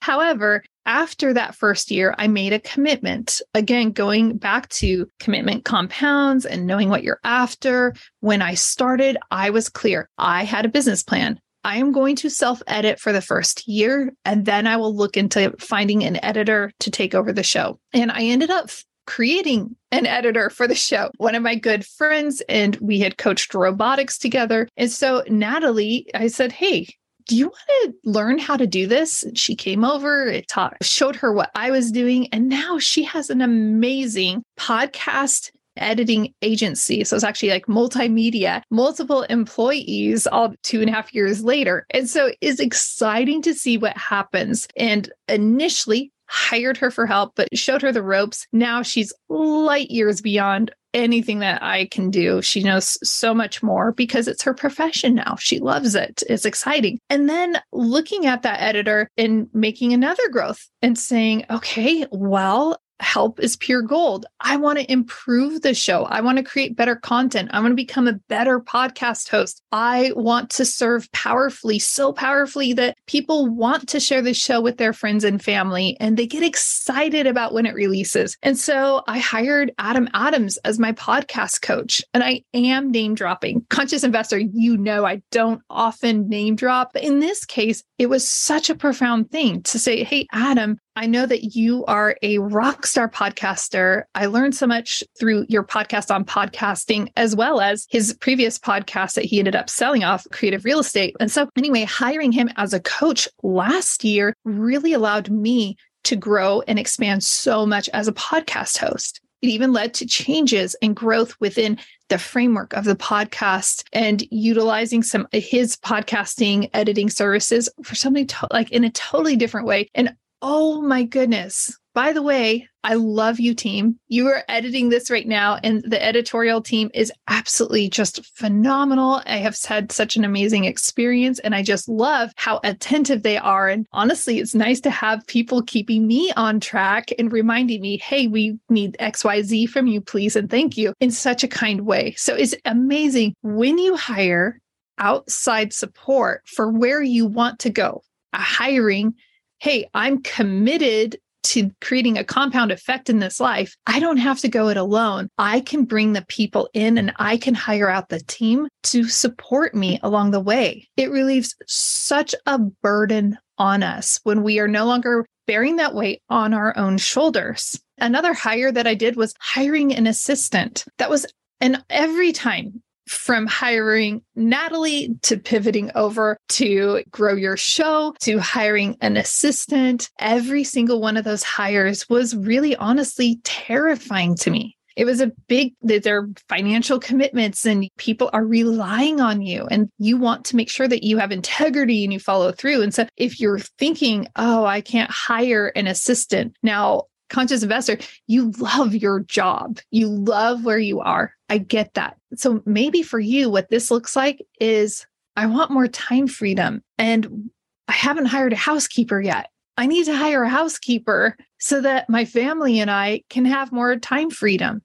However, 0.00 0.62
after 0.84 1.32
that 1.34 1.54
first 1.54 1.90
year, 1.90 2.14
I 2.18 2.28
made 2.28 2.52
a 2.52 2.60
commitment. 2.60 3.40
Again, 3.54 3.92
going 3.92 4.36
back 4.36 4.68
to 4.70 5.06
commitment 5.18 5.64
compounds 5.64 6.44
and 6.44 6.66
knowing 6.66 6.90
what 6.90 7.02
you're 7.02 7.20
after. 7.24 7.94
When 8.20 8.42
I 8.42 8.54
started, 8.54 9.16
I 9.30 9.50
was 9.50 9.68
clear. 9.68 10.08
I 10.18 10.44
had 10.44 10.64
a 10.66 10.70
business 10.70 11.02
plan. 11.02 11.40
I 11.64 11.76
am 11.76 11.92
going 11.92 12.16
to 12.16 12.30
self 12.30 12.62
edit 12.66 13.00
for 13.00 13.12
the 13.12 13.20
first 13.20 13.66
year, 13.66 14.12
and 14.24 14.46
then 14.46 14.66
I 14.66 14.76
will 14.76 14.94
look 14.94 15.16
into 15.16 15.54
finding 15.58 16.04
an 16.04 16.22
editor 16.24 16.72
to 16.80 16.90
take 16.90 17.14
over 17.14 17.32
the 17.32 17.42
show. 17.42 17.78
And 17.92 18.10
I 18.10 18.22
ended 18.22 18.50
up 18.50 18.70
creating 19.06 19.74
an 19.90 20.06
editor 20.06 20.50
for 20.50 20.68
the 20.68 20.74
show. 20.74 21.10
One 21.16 21.34
of 21.34 21.42
my 21.42 21.54
good 21.54 21.84
friends, 21.84 22.42
and 22.48 22.76
we 22.76 23.00
had 23.00 23.18
coached 23.18 23.54
robotics 23.54 24.18
together. 24.18 24.68
And 24.76 24.90
so, 24.90 25.24
Natalie, 25.28 26.06
I 26.14 26.28
said, 26.28 26.52
Hey, 26.52 26.88
do 27.26 27.36
you 27.36 27.46
want 27.46 27.58
to 27.84 27.94
learn 28.04 28.38
how 28.38 28.56
to 28.56 28.66
do 28.66 28.86
this? 28.86 29.22
And 29.22 29.38
she 29.38 29.54
came 29.54 29.84
over, 29.84 30.26
it 30.26 30.48
taught, 30.48 30.76
showed 30.82 31.16
her 31.16 31.32
what 31.32 31.50
I 31.54 31.70
was 31.70 31.92
doing. 31.92 32.28
And 32.32 32.48
now 32.48 32.78
she 32.78 33.02
has 33.04 33.28
an 33.28 33.42
amazing 33.42 34.42
podcast 34.58 35.50
editing 35.78 36.34
agency. 36.42 37.04
So 37.04 37.16
it's 37.16 37.24
actually 37.24 37.50
like 37.50 37.66
multimedia, 37.66 38.62
multiple 38.70 39.22
employees 39.22 40.26
all 40.26 40.54
two 40.62 40.80
and 40.80 40.90
a 40.90 40.92
half 40.92 41.14
years 41.14 41.42
later. 41.44 41.86
And 41.90 42.08
so 42.08 42.32
it's 42.40 42.60
exciting 42.60 43.42
to 43.42 43.54
see 43.54 43.78
what 43.78 43.96
happens. 43.96 44.68
And 44.76 45.10
initially, 45.28 46.12
hired 46.28 46.76
her 46.76 46.90
for 46.90 47.06
help, 47.06 47.32
but 47.36 47.48
showed 47.56 47.82
her 47.82 47.90
the 47.90 48.02
ropes. 48.02 48.46
Now 48.52 48.82
she's 48.82 49.12
light 49.28 49.90
years 49.90 50.20
beyond 50.20 50.70
anything 50.94 51.40
that 51.40 51.62
I 51.62 51.86
can 51.86 52.10
do. 52.10 52.40
She 52.42 52.62
knows 52.62 52.98
so 53.08 53.34
much 53.34 53.62
more 53.62 53.92
because 53.92 54.28
it's 54.28 54.42
her 54.42 54.54
profession 54.54 55.14
now. 55.14 55.36
She 55.38 55.58
loves 55.58 55.94
it. 55.94 56.22
It's 56.28 56.44
exciting. 56.44 56.98
And 57.10 57.28
then 57.28 57.58
looking 57.72 58.26
at 58.26 58.42
that 58.42 58.60
editor 58.60 59.10
and 59.16 59.48
making 59.52 59.92
another 59.92 60.28
growth 60.30 60.68
and 60.82 60.98
saying, 60.98 61.44
okay, 61.50 62.06
well, 62.10 62.78
help 63.00 63.40
is 63.40 63.56
pure 63.56 63.82
gold. 63.82 64.26
I 64.40 64.56
want 64.56 64.78
to 64.78 64.90
improve 64.90 65.62
the 65.62 65.74
show. 65.74 66.04
I 66.04 66.20
want 66.20 66.38
to 66.38 66.44
create 66.44 66.76
better 66.76 66.96
content. 66.96 67.50
I 67.52 67.60
want 67.60 67.72
to 67.72 67.76
become 67.76 68.08
a 68.08 68.14
better 68.28 68.60
podcast 68.60 69.28
host. 69.28 69.62
I 69.72 70.12
want 70.16 70.50
to 70.50 70.64
serve 70.64 71.10
powerfully, 71.12 71.78
so 71.78 72.12
powerfully 72.12 72.72
that 72.74 72.96
people 73.06 73.46
want 73.46 73.88
to 73.88 74.00
share 74.00 74.22
the 74.22 74.34
show 74.34 74.60
with 74.60 74.78
their 74.78 74.92
friends 74.92 75.24
and 75.24 75.42
family 75.42 75.96
and 76.00 76.16
they 76.16 76.26
get 76.26 76.42
excited 76.42 77.26
about 77.26 77.52
when 77.52 77.66
it 77.66 77.74
releases. 77.74 78.36
And 78.42 78.58
so 78.58 79.02
I 79.06 79.18
hired 79.18 79.72
Adam 79.78 80.08
Adams 80.14 80.56
as 80.58 80.78
my 80.78 80.92
podcast 80.92 81.62
coach. 81.62 82.02
And 82.14 82.22
I 82.22 82.42
am 82.54 82.90
name 82.90 83.14
dropping. 83.14 83.64
Conscious 83.70 84.04
investor, 84.04 84.38
you 84.38 84.76
know, 84.76 85.04
I 85.04 85.22
don't 85.30 85.62
often 85.70 86.28
name 86.28 86.56
drop. 86.56 86.92
But 86.92 87.04
in 87.04 87.20
this 87.20 87.44
case, 87.44 87.82
it 87.98 88.06
was 88.06 88.26
such 88.26 88.70
a 88.70 88.74
profound 88.74 89.30
thing 89.30 89.62
to 89.64 89.78
say, 89.78 90.04
Hey, 90.04 90.26
Adam, 90.32 90.78
I 90.98 91.06
know 91.06 91.26
that 91.26 91.54
you 91.54 91.84
are 91.84 92.16
a 92.22 92.38
rock 92.38 92.84
star 92.84 93.08
podcaster. 93.08 94.02
I 94.16 94.26
learned 94.26 94.56
so 94.56 94.66
much 94.66 95.04
through 95.16 95.46
your 95.48 95.62
podcast 95.62 96.12
on 96.12 96.24
podcasting, 96.24 97.12
as 97.16 97.36
well 97.36 97.60
as 97.60 97.86
his 97.88 98.14
previous 98.14 98.58
podcast 98.58 99.14
that 99.14 99.24
he 99.24 99.38
ended 99.38 99.54
up 99.54 99.70
selling 99.70 100.02
off 100.02 100.26
creative 100.32 100.64
real 100.64 100.80
estate. 100.80 101.14
And 101.20 101.30
so, 101.30 101.48
anyway, 101.56 101.84
hiring 101.84 102.32
him 102.32 102.50
as 102.56 102.74
a 102.74 102.80
coach 102.80 103.28
last 103.44 104.02
year 104.02 104.34
really 104.44 104.92
allowed 104.92 105.30
me 105.30 105.76
to 106.02 106.16
grow 106.16 106.62
and 106.62 106.80
expand 106.80 107.22
so 107.22 107.64
much 107.64 107.88
as 107.90 108.08
a 108.08 108.12
podcast 108.12 108.78
host. 108.78 109.20
It 109.40 109.50
even 109.50 109.72
led 109.72 109.94
to 109.94 110.06
changes 110.06 110.74
and 110.82 110.96
growth 110.96 111.32
within 111.38 111.78
the 112.08 112.18
framework 112.18 112.72
of 112.72 112.84
the 112.84 112.96
podcast 112.96 113.84
and 113.92 114.24
utilizing 114.32 115.04
some 115.04 115.28
his 115.30 115.76
podcasting 115.76 116.70
editing 116.74 117.08
services 117.08 117.68
for 117.84 117.94
something 117.94 118.26
to- 118.26 118.48
like 118.52 118.72
in 118.72 118.82
a 118.82 118.90
totally 118.90 119.36
different 119.36 119.68
way. 119.68 119.88
And 119.94 120.16
oh 120.42 120.82
my 120.82 121.02
goodness, 121.02 121.76
by 121.94 122.12
the 122.12 122.22
way, 122.22 122.68
I 122.84 122.94
love 122.94 123.40
you, 123.40 123.54
team. 123.54 123.98
You 124.06 124.28
are 124.28 124.44
editing 124.48 124.88
this 124.88 125.10
right 125.10 125.26
now, 125.26 125.58
and 125.64 125.82
the 125.82 126.00
editorial 126.00 126.62
team 126.62 126.90
is 126.94 127.12
absolutely 127.26 127.88
just 127.88 128.24
phenomenal. 128.36 129.20
I 129.26 129.38
have 129.38 129.60
had 129.64 129.90
such 129.90 130.16
an 130.16 130.24
amazing 130.24 130.64
experience, 130.64 131.40
and 131.40 131.56
I 131.56 131.64
just 131.64 131.88
love 131.88 132.30
how 132.36 132.60
attentive 132.62 133.24
they 133.24 133.36
are. 133.36 133.68
And 133.68 133.84
honestly, 133.92 134.38
it's 134.38 134.54
nice 134.54 134.80
to 134.82 134.90
have 134.90 135.26
people 135.26 135.60
keeping 135.62 136.06
me 136.06 136.32
on 136.36 136.60
track 136.60 137.10
and 137.18 137.32
reminding 137.32 137.80
me, 137.80 137.98
hey, 137.98 138.28
we 138.28 138.58
need 138.68 138.96
XYZ 139.00 139.68
from 139.68 139.88
you, 139.88 140.00
please, 140.00 140.36
and 140.36 140.48
thank 140.48 140.76
you 140.76 140.94
in 141.00 141.10
such 141.10 141.42
a 141.42 141.48
kind 141.48 141.80
way. 141.80 142.14
So 142.16 142.36
it's 142.36 142.54
amazing 142.64 143.34
when 143.42 143.76
you 143.76 143.96
hire 143.96 144.60
outside 144.98 145.72
support 145.72 146.42
for 146.46 146.70
where 146.70 147.02
you 147.02 147.26
want 147.26 147.58
to 147.60 147.70
go. 147.70 148.02
A 148.34 148.38
hiring 148.38 149.14
hey, 149.60 149.88
I'm 149.94 150.22
committed 150.22 151.18
to 151.44 151.70
creating 151.80 152.18
a 152.18 152.24
compound 152.24 152.70
effect 152.70 153.08
in 153.08 153.20
this 153.20 153.40
life, 153.40 153.74
I 153.86 154.00
don't 154.00 154.18
have 154.18 154.38
to 154.40 154.48
go 154.48 154.68
it 154.68 154.76
alone. 154.76 155.28
I 155.38 155.60
can 155.60 155.84
bring 155.84 156.12
the 156.12 156.24
people 156.28 156.68
in 156.74 156.98
and 156.98 157.12
I 157.16 157.38
can 157.38 157.54
hire 157.54 157.88
out 157.88 158.08
the 158.08 158.20
team 158.20 158.68
to 158.84 159.04
support 159.04 159.74
me 159.74 159.98
along 160.02 160.32
the 160.32 160.40
way. 160.40 160.88
It 160.96 161.10
relieves 161.10 161.54
such 161.66 162.34
a 162.44 162.58
burden 162.58 163.38
on 163.56 163.82
us 163.82 164.20
when 164.24 164.42
we 164.42 164.58
are 164.58 164.68
no 164.68 164.84
longer 164.84 165.26
bearing 165.46 165.76
that 165.76 165.94
weight 165.94 166.22
on 166.28 166.52
our 166.52 166.76
own 166.76 166.98
shoulders. 166.98 167.80
Another 167.96 168.34
hire 168.34 168.70
that 168.70 168.86
I 168.86 168.94
did 168.94 169.16
was 169.16 169.34
hiring 169.40 169.94
an 169.94 170.06
assistant. 170.06 170.84
That 170.98 171.10
was, 171.10 171.26
and 171.60 171.82
every 171.88 172.32
time 172.32 172.82
from 173.08 173.46
hiring 173.46 174.22
Natalie 174.36 175.16
to 175.22 175.36
pivoting 175.38 175.90
over 175.94 176.38
to 176.50 177.02
grow 177.10 177.34
your 177.34 177.56
show 177.56 178.14
to 178.20 178.38
hiring 178.38 178.96
an 179.00 179.16
assistant. 179.16 180.10
Every 180.18 180.64
single 180.64 181.00
one 181.00 181.16
of 181.16 181.24
those 181.24 181.42
hires 181.42 182.08
was 182.08 182.36
really 182.36 182.76
honestly 182.76 183.40
terrifying 183.44 184.36
to 184.36 184.50
me. 184.50 184.76
It 184.98 185.04
was 185.04 185.20
a 185.20 185.30
big, 185.46 185.74
their 185.80 186.28
financial 186.48 186.98
commitments 186.98 187.64
and 187.64 187.88
people 187.98 188.30
are 188.32 188.44
relying 188.44 189.20
on 189.20 189.42
you 189.42 189.68
and 189.70 189.88
you 189.98 190.16
want 190.16 190.44
to 190.46 190.56
make 190.56 190.68
sure 190.68 190.88
that 190.88 191.04
you 191.04 191.18
have 191.18 191.30
integrity 191.30 192.02
and 192.02 192.12
you 192.12 192.18
follow 192.18 192.50
through. 192.50 192.82
And 192.82 192.92
so 192.92 193.06
if 193.16 193.38
you're 193.38 193.60
thinking, 193.60 194.26
oh, 194.34 194.64
I 194.64 194.80
can't 194.80 195.08
hire 195.08 195.68
an 195.68 195.86
assistant 195.86 196.56
now, 196.64 197.04
conscious 197.28 197.62
investor, 197.62 197.98
you 198.26 198.50
love 198.58 198.94
your 198.94 199.20
job. 199.20 199.78
You 199.90 200.08
love 200.08 200.64
where 200.64 200.78
you 200.78 201.00
are. 201.00 201.32
I 201.48 201.58
get 201.58 201.94
that. 201.94 202.16
So 202.36 202.62
maybe 202.66 203.02
for 203.02 203.20
you, 203.20 203.50
what 203.50 203.70
this 203.70 203.90
looks 203.90 204.16
like 204.16 204.44
is 204.60 205.06
I 205.36 205.46
want 205.46 205.70
more 205.70 205.88
time 205.88 206.26
freedom 206.26 206.82
and 206.98 207.50
I 207.86 207.92
haven't 207.92 208.26
hired 208.26 208.52
a 208.52 208.56
housekeeper 208.56 209.20
yet. 209.20 209.50
I 209.76 209.86
need 209.86 210.06
to 210.06 210.16
hire 210.16 210.42
a 210.42 210.48
housekeeper 210.48 211.36
so 211.58 211.80
that 211.80 212.10
my 212.10 212.24
family 212.24 212.80
and 212.80 212.90
I 212.90 213.22
can 213.30 213.44
have 213.44 213.70
more 213.70 213.96
time 213.96 214.30
freedom. 214.30 214.82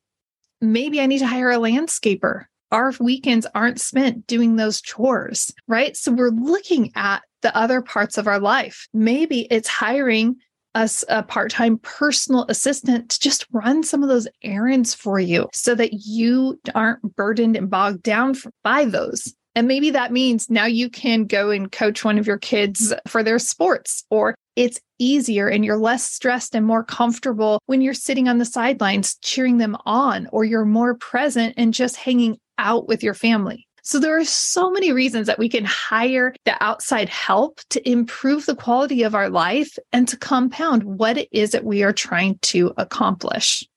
Maybe 0.61 1.01
I 1.01 1.07
need 1.07 1.19
to 1.19 1.27
hire 1.27 1.49
a 1.49 1.57
landscaper. 1.57 2.45
Our 2.71 2.93
weekends 2.99 3.47
aren't 3.53 3.81
spent 3.81 4.27
doing 4.27 4.55
those 4.55 4.81
chores, 4.81 5.51
right? 5.67 5.97
So 5.97 6.11
we're 6.11 6.29
looking 6.29 6.91
at 6.95 7.23
the 7.41 7.55
other 7.57 7.81
parts 7.81 8.17
of 8.17 8.27
our 8.27 8.39
life. 8.39 8.87
Maybe 8.93 9.47
it's 9.51 9.67
hiring 9.67 10.35
us 10.75 11.03
a 11.09 11.23
part-time 11.23 11.77
personal 11.79 12.45
assistant 12.49 13.09
to 13.09 13.19
just 13.19 13.45
run 13.51 13.83
some 13.83 14.03
of 14.03 14.09
those 14.09 14.27
errands 14.43 14.93
for 14.93 15.19
you 15.19 15.47
so 15.53 15.75
that 15.75 15.93
you 16.05 16.59
aren't 16.73 17.15
burdened 17.15 17.55
and 17.55 17.69
bogged 17.69 18.03
down 18.03 18.35
by 18.63 18.85
those 18.85 19.33
and 19.55 19.67
maybe 19.67 19.91
that 19.91 20.11
means 20.11 20.49
now 20.49 20.65
you 20.65 20.89
can 20.89 21.25
go 21.25 21.51
and 21.51 21.71
coach 21.71 22.03
one 22.03 22.17
of 22.17 22.25
your 22.25 22.39
kids 22.39 22.93
for 23.07 23.21
their 23.21 23.39
sports, 23.39 24.03
or 24.09 24.35
it's 24.55 24.79
easier 24.97 25.47
and 25.47 25.63
you're 25.63 25.77
less 25.77 26.03
stressed 26.03 26.55
and 26.55 26.65
more 26.65 26.83
comfortable 26.83 27.61
when 27.67 27.81
you're 27.81 27.93
sitting 27.93 28.27
on 28.27 28.39
the 28.39 28.45
sidelines 28.45 29.15
cheering 29.21 29.57
them 29.57 29.77
on, 29.85 30.27
or 30.31 30.43
you're 30.43 30.65
more 30.65 30.95
present 30.95 31.53
and 31.57 31.73
just 31.73 31.95
hanging 31.95 32.37
out 32.57 32.87
with 32.87 33.03
your 33.03 33.13
family. 33.13 33.67
So 33.85 33.99
there 33.99 34.17
are 34.17 34.23
so 34.23 34.71
many 34.71 34.93
reasons 34.93 35.27
that 35.27 35.37
we 35.37 35.49
can 35.49 35.65
hire 35.65 36.33
the 36.45 36.61
outside 36.63 37.09
help 37.09 37.59
to 37.69 37.89
improve 37.89 38.45
the 38.45 38.55
quality 38.55 39.03
of 39.03 39.13
our 39.13 39.29
life 39.29 39.77
and 39.91 40.07
to 40.07 40.17
compound 40.17 40.83
what 40.83 41.17
it 41.17 41.27
is 41.33 41.51
that 41.51 41.65
we 41.65 41.83
are 41.83 41.91
trying 41.91 42.39
to 42.43 42.73
accomplish. 42.77 43.67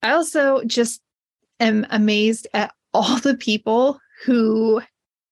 I 0.00 0.12
also 0.12 0.62
just 0.64 1.00
am 1.58 1.86
amazed 1.90 2.46
at 2.54 2.72
all 2.94 3.18
the 3.18 3.36
people 3.36 3.98
who 4.24 4.80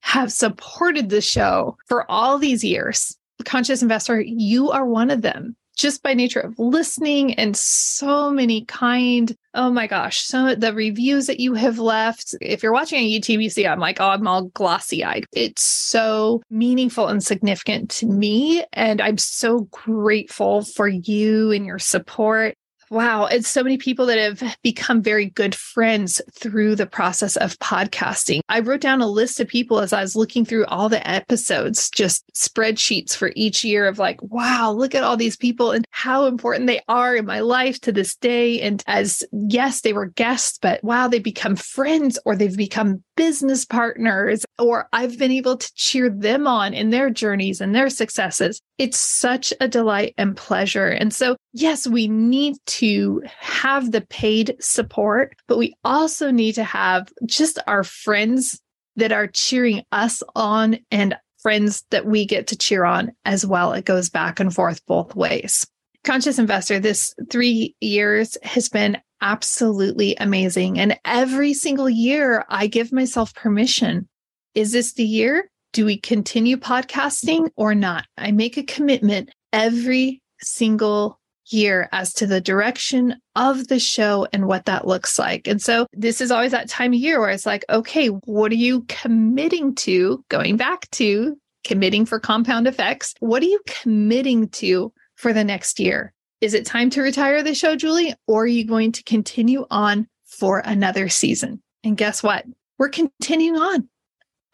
have 0.01 0.33
supported 0.33 1.09
the 1.09 1.20
show 1.20 1.77
for 1.87 2.11
all 2.11 2.38
these 2.38 2.64
years. 2.64 3.16
Conscious 3.44 3.81
Investor, 3.81 4.20
you 4.20 4.70
are 4.70 4.87
one 4.87 5.11
of 5.11 5.23
them 5.23 5.55
just 5.77 6.03
by 6.03 6.14
nature 6.14 6.40
of 6.40 6.59
listening 6.59 7.35
and 7.35 7.57
so 7.57 8.31
many 8.31 8.64
kind 8.64 9.37
oh 9.55 9.71
my 9.71 9.87
gosh. 9.87 10.23
So 10.23 10.55
the 10.55 10.73
reviews 10.73 11.27
that 11.27 11.41
you 11.41 11.55
have 11.55 11.79
left 11.79 12.35
if 12.41 12.63
you're 12.63 12.73
watching 12.73 12.99
on 12.99 13.05
youtube 13.05 13.43
you 13.43 13.51
see 13.51 13.67
i'm 13.67 13.81
like 13.81 14.01
oh 14.01 14.09
i'm 14.09 14.27
all 14.27 14.45
glossy 14.49 15.05
eyed 15.05 15.27
it's 15.33 15.63
so 15.63 16.43
meaningful 16.51 17.09
and 17.09 17.23
significant 17.23 17.91
to 17.91 18.07
me 18.07 18.65
and 18.73 19.01
i'm 19.01 19.19
so 19.19 19.69
grateful 19.71 20.63
for 20.63 20.89
you 20.89 21.51
and 21.51 21.67
your 21.67 21.79
support 21.79 22.55
Wow. 22.90 23.26
It's 23.26 23.46
so 23.46 23.62
many 23.62 23.79
people 23.79 24.07
that 24.07 24.18
have 24.18 24.57
become 24.64 25.00
very 25.00 25.26
good 25.26 25.55
friends 25.55 26.20
through 26.33 26.74
the 26.74 26.87
process 26.87 27.37
of 27.37 27.57
podcasting. 27.61 28.40
I 28.48 28.59
wrote 28.59 28.81
down 28.81 29.00
a 29.00 29.07
list 29.07 29.38
of 29.38 29.46
people 29.46 29.79
as 29.79 29.92
I 29.92 30.03
was 30.03 30.16
looking 30.16 30.44
through 30.44 30.66
all 30.66 30.88
the 30.88 31.09
episodes, 31.09 31.88
just 31.88 32.24
spreadsheets 32.35 33.14
for 33.14 33.31
each 33.37 33.62
year 33.62 33.87
of 33.87 34.00
like, 34.00 34.20
wow, 34.22 34.72
look 34.72 34.96
at 34.96 35.05
all 35.05 35.16
these 35.16 35.37
people 35.37 35.70
and 35.70 35.87
how 35.90 36.26
important 36.26 36.66
they 36.66 36.81
are 36.88 37.14
in 37.14 37.26
my 37.26 37.38
life 37.38 37.81
to 37.83 37.92
this 37.92 38.16
day. 38.16 38.61
And 38.61 38.83
as, 38.88 39.22
yes, 39.31 39.83
they 39.83 39.92
were 39.92 40.07
guests, 40.07 40.59
but 40.61 40.83
wow, 40.83 41.07
they 41.07 41.20
become 41.20 41.55
friends 41.55 42.18
or 42.24 42.35
they've 42.35 42.57
become 42.57 43.05
business 43.21 43.67
partners, 43.67 44.47
or 44.59 44.89
I've 44.95 45.19
been 45.19 45.31
able 45.31 45.59
to 45.59 45.75
cheer 45.75 46.09
them 46.09 46.47
on 46.47 46.73
in 46.73 46.89
their 46.89 47.11
journeys 47.11 47.61
and 47.61 47.75
their 47.75 47.91
successes. 47.91 48.63
It's 48.79 48.99
such 48.99 49.53
a 49.61 49.69
delight 49.69 50.15
and 50.17 50.35
pleasure. 50.35 50.87
And 50.87 51.13
so, 51.13 51.37
yes, 51.53 51.87
we 51.87 52.09
need 52.09 52.57
to 52.81 53.23
have 53.39 53.93
the 53.93 54.01
paid 54.01 54.57
support, 54.59 55.37
but 55.49 55.59
we 55.59 55.75
also 55.85 56.31
need 56.31 56.55
to 56.55 56.65
have 56.65 57.13
just 57.27 57.59
our 57.67 57.85
friends 57.85 58.59
that 58.97 59.13
are 59.13 59.27
cheering 59.27 59.85
us 59.93 60.23
on 60.35 60.79
and 60.91 61.15
friends 61.43 61.85
that 61.91 62.07
we 62.07 62.25
get 62.25 62.47
to 62.47 62.57
cheer 62.57 62.85
on 62.85 63.13
as 63.27 63.45
well. 63.45 63.75
It 63.75 63.85
goes 63.85 64.09
back 64.09 64.41
and 64.41 64.55
forth 64.55 64.81
both 64.87 65.15
ways. 65.15 65.67
Conscious 66.05 66.39
Investor, 66.39 66.81
this 66.81 67.15
three 67.31 67.77
years 67.81 68.39
has 68.43 68.71
been 68.71 68.97
absolutely 69.21 70.17
amazing. 70.17 70.79
And 70.79 70.99
every 71.05 71.55
single 71.55 71.91
year, 71.91 72.45
I 72.49 72.67
give 72.67 72.93
myself 72.93 73.35
permission. 73.35 74.09
Is 74.55 74.73
this 74.73 74.95
the 74.95 75.05
year? 75.05 75.51
Do 75.73 75.85
we 75.85 75.99
continue 75.99 76.57
podcasting 76.57 77.51
or 77.57 77.75
not? 77.75 78.07
I 78.19 78.33
make 78.33 78.57
a 78.57 78.63
commitment 78.63 79.31
every 79.53 80.21
single 80.41 81.21
year 81.47 81.89
as 81.93 82.13
to 82.15 82.27
the 82.27 82.41
direction 82.41 83.17
of 83.37 83.69
the 83.69 83.79
show 83.79 84.27
and 84.33 84.47
what 84.47 84.67
that 84.67 84.87
looks 84.87 85.19
like. 85.19 85.47
And 85.47 85.61
so 85.61 85.87
this 85.93 86.21
is 86.21 86.31
always 86.31 86.53
that 86.53 86.69
time 86.69 86.93
of 86.93 86.99
year 86.99 87.21
where 87.21 87.31
it's 87.31 87.47
like, 87.47 87.65
okay, 87.69 88.09
what 88.09 88.53
are 88.53 88.57
you 88.57 88.83
committing 88.89 89.75
to? 89.77 90.25
Going 90.29 90.57
back 90.57 90.91
to 90.93 91.37
committing 91.65 92.07
for 92.07 92.19
compound 92.19 92.67
effects, 92.67 93.15
what 93.21 93.43
are 93.43 93.47
you 93.47 93.61
committing 93.67 94.49
to 94.49 94.93
for 95.17 95.33
the 95.33 95.45
next 95.45 95.79
year? 95.79 96.13
Is 96.40 96.55
it 96.55 96.64
time 96.64 96.88
to 96.90 97.03
retire 97.03 97.42
the 97.42 97.55
show, 97.55 97.76
Julie? 97.76 98.14
Or 98.26 98.44
are 98.44 98.46
you 98.46 98.64
going 98.64 98.92
to 98.92 99.03
continue 99.05 99.66
on 99.70 100.09
for 100.24 100.61
another 100.61 101.09
season? 101.09 101.62
And 101.85 101.96
guess 101.96 102.22
what? 102.22 102.46
We're 102.79 102.88
continuing 102.88 103.59
on. 103.61 103.88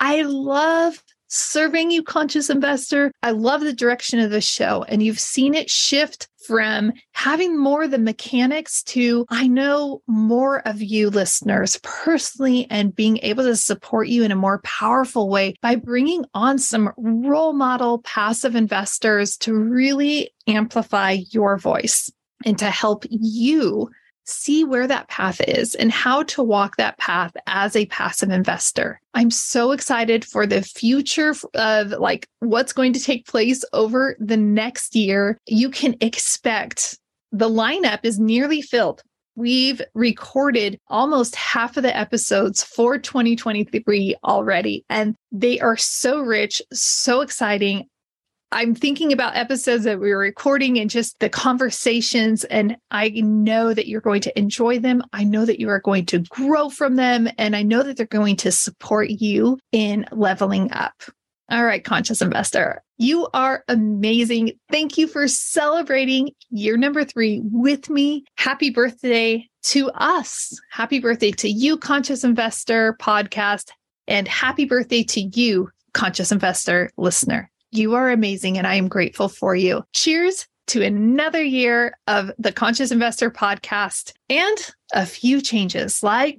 I 0.00 0.22
love 0.22 1.02
serving 1.28 1.90
you, 1.90 2.02
conscious 2.02 2.50
investor. 2.50 3.12
I 3.22 3.30
love 3.30 3.60
the 3.60 3.72
direction 3.72 4.18
of 4.18 4.30
the 4.30 4.40
show. 4.40 4.84
And 4.88 5.02
you've 5.02 5.20
seen 5.20 5.54
it 5.54 5.70
shift 5.70 6.28
from 6.46 6.92
having 7.12 7.58
more 7.58 7.84
of 7.84 7.90
the 7.90 7.98
mechanics 7.98 8.82
to 8.84 9.26
I 9.28 9.48
know 9.48 10.02
more 10.06 10.66
of 10.66 10.80
you 10.80 11.10
listeners 11.10 11.78
personally 11.82 12.66
and 12.70 12.94
being 12.94 13.18
able 13.22 13.44
to 13.44 13.56
support 13.56 14.08
you 14.08 14.22
in 14.22 14.32
a 14.32 14.36
more 14.36 14.60
powerful 14.62 15.28
way 15.28 15.54
by 15.60 15.76
bringing 15.76 16.24
on 16.34 16.58
some 16.58 16.92
role 16.96 17.52
model 17.52 17.98
passive 18.00 18.54
investors 18.54 19.36
to 19.38 19.54
really 19.54 20.30
amplify 20.46 21.18
your 21.30 21.58
voice 21.58 22.10
and 22.44 22.58
to 22.58 22.70
help 22.70 23.04
you 23.10 23.90
see 24.26 24.64
where 24.64 24.86
that 24.86 25.08
path 25.08 25.40
is 25.46 25.74
and 25.74 25.90
how 25.90 26.22
to 26.24 26.42
walk 26.42 26.76
that 26.76 26.98
path 26.98 27.32
as 27.46 27.76
a 27.76 27.86
passive 27.86 28.30
investor. 28.30 29.00
I'm 29.14 29.30
so 29.30 29.72
excited 29.72 30.24
for 30.24 30.46
the 30.46 30.62
future 30.62 31.34
of 31.54 31.90
like 31.92 32.28
what's 32.40 32.72
going 32.72 32.92
to 32.94 33.00
take 33.00 33.26
place 33.26 33.64
over 33.72 34.16
the 34.18 34.36
next 34.36 34.94
year. 34.94 35.38
You 35.46 35.70
can 35.70 35.96
expect 36.00 36.98
the 37.32 37.48
lineup 37.48 38.00
is 38.02 38.18
nearly 38.18 38.62
filled. 38.62 39.02
We've 39.36 39.82
recorded 39.92 40.80
almost 40.88 41.36
half 41.36 41.76
of 41.76 41.82
the 41.82 41.94
episodes 41.94 42.64
for 42.64 42.96
2023 42.96 44.16
already, 44.24 44.84
and 44.88 45.14
they 45.30 45.60
are 45.60 45.76
so 45.76 46.20
rich, 46.20 46.62
so 46.72 47.20
exciting. 47.20 47.86
I'm 48.56 48.74
thinking 48.74 49.12
about 49.12 49.36
episodes 49.36 49.84
that 49.84 50.00
we 50.00 50.08
were 50.08 50.16
recording 50.16 50.78
and 50.78 50.88
just 50.88 51.20
the 51.20 51.28
conversations. 51.28 52.42
And 52.44 52.78
I 52.90 53.10
know 53.10 53.74
that 53.74 53.86
you're 53.86 54.00
going 54.00 54.22
to 54.22 54.38
enjoy 54.38 54.78
them. 54.78 55.02
I 55.12 55.24
know 55.24 55.44
that 55.44 55.60
you 55.60 55.68
are 55.68 55.80
going 55.80 56.06
to 56.06 56.20
grow 56.20 56.70
from 56.70 56.96
them. 56.96 57.28
And 57.36 57.54
I 57.54 57.62
know 57.62 57.82
that 57.82 57.98
they're 57.98 58.06
going 58.06 58.36
to 58.36 58.50
support 58.50 59.10
you 59.10 59.58
in 59.72 60.06
leveling 60.10 60.72
up. 60.72 61.02
All 61.50 61.66
right, 61.66 61.84
conscious 61.84 62.22
investor, 62.22 62.82
you 62.96 63.28
are 63.34 63.62
amazing. 63.68 64.52
Thank 64.70 64.96
you 64.96 65.06
for 65.06 65.28
celebrating 65.28 66.30
year 66.48 66.78
number 66.78 67.04
three 67.04 67.42
with 67.44 67.90
me. 67.90 68.24
Happy 68.38 68.70
birthday 68.70 69.46
to 69.64 69.90
us. 69.90 70.58
Happy 70.70 70.98
birthday 70.98 71.30
to 71.32 71.48
you, 71.50 71.76
conscious 71.76 72.24
investor 72.24 72.96
podcast. 73.02 73.68
And 74.08 74.26
happy 74.26 74.64
birthday 74.64 75.02
to 75.02 75.20
you, 75.20 75.68
conscious 75.92 76.32
investor 76.32 76.88
listener. 76.96 77.50
You 77.72 77.94
are 77.94 78.10
amazing, 78.10 78.58
and 78.58 78.66
I 78.66 78.76
am 78.76 78.88
grateful 78.88 79.28
for 79.28 79.54
you. 79.54 79.82
Cheers 79.92 80.46
to 80.68 80.82
another 80.82 81.42
year 81.42 81.96
of 82.06 82.30
the 82.38 82.52
Conscious 82.52 82.90
Investor 82.90 83.30
podcast 83.30 84.12
and 84.28 84.58
a 84.94 85.06
few 85.06 85.40
changes 85.40 86.02
like 86.02 86.38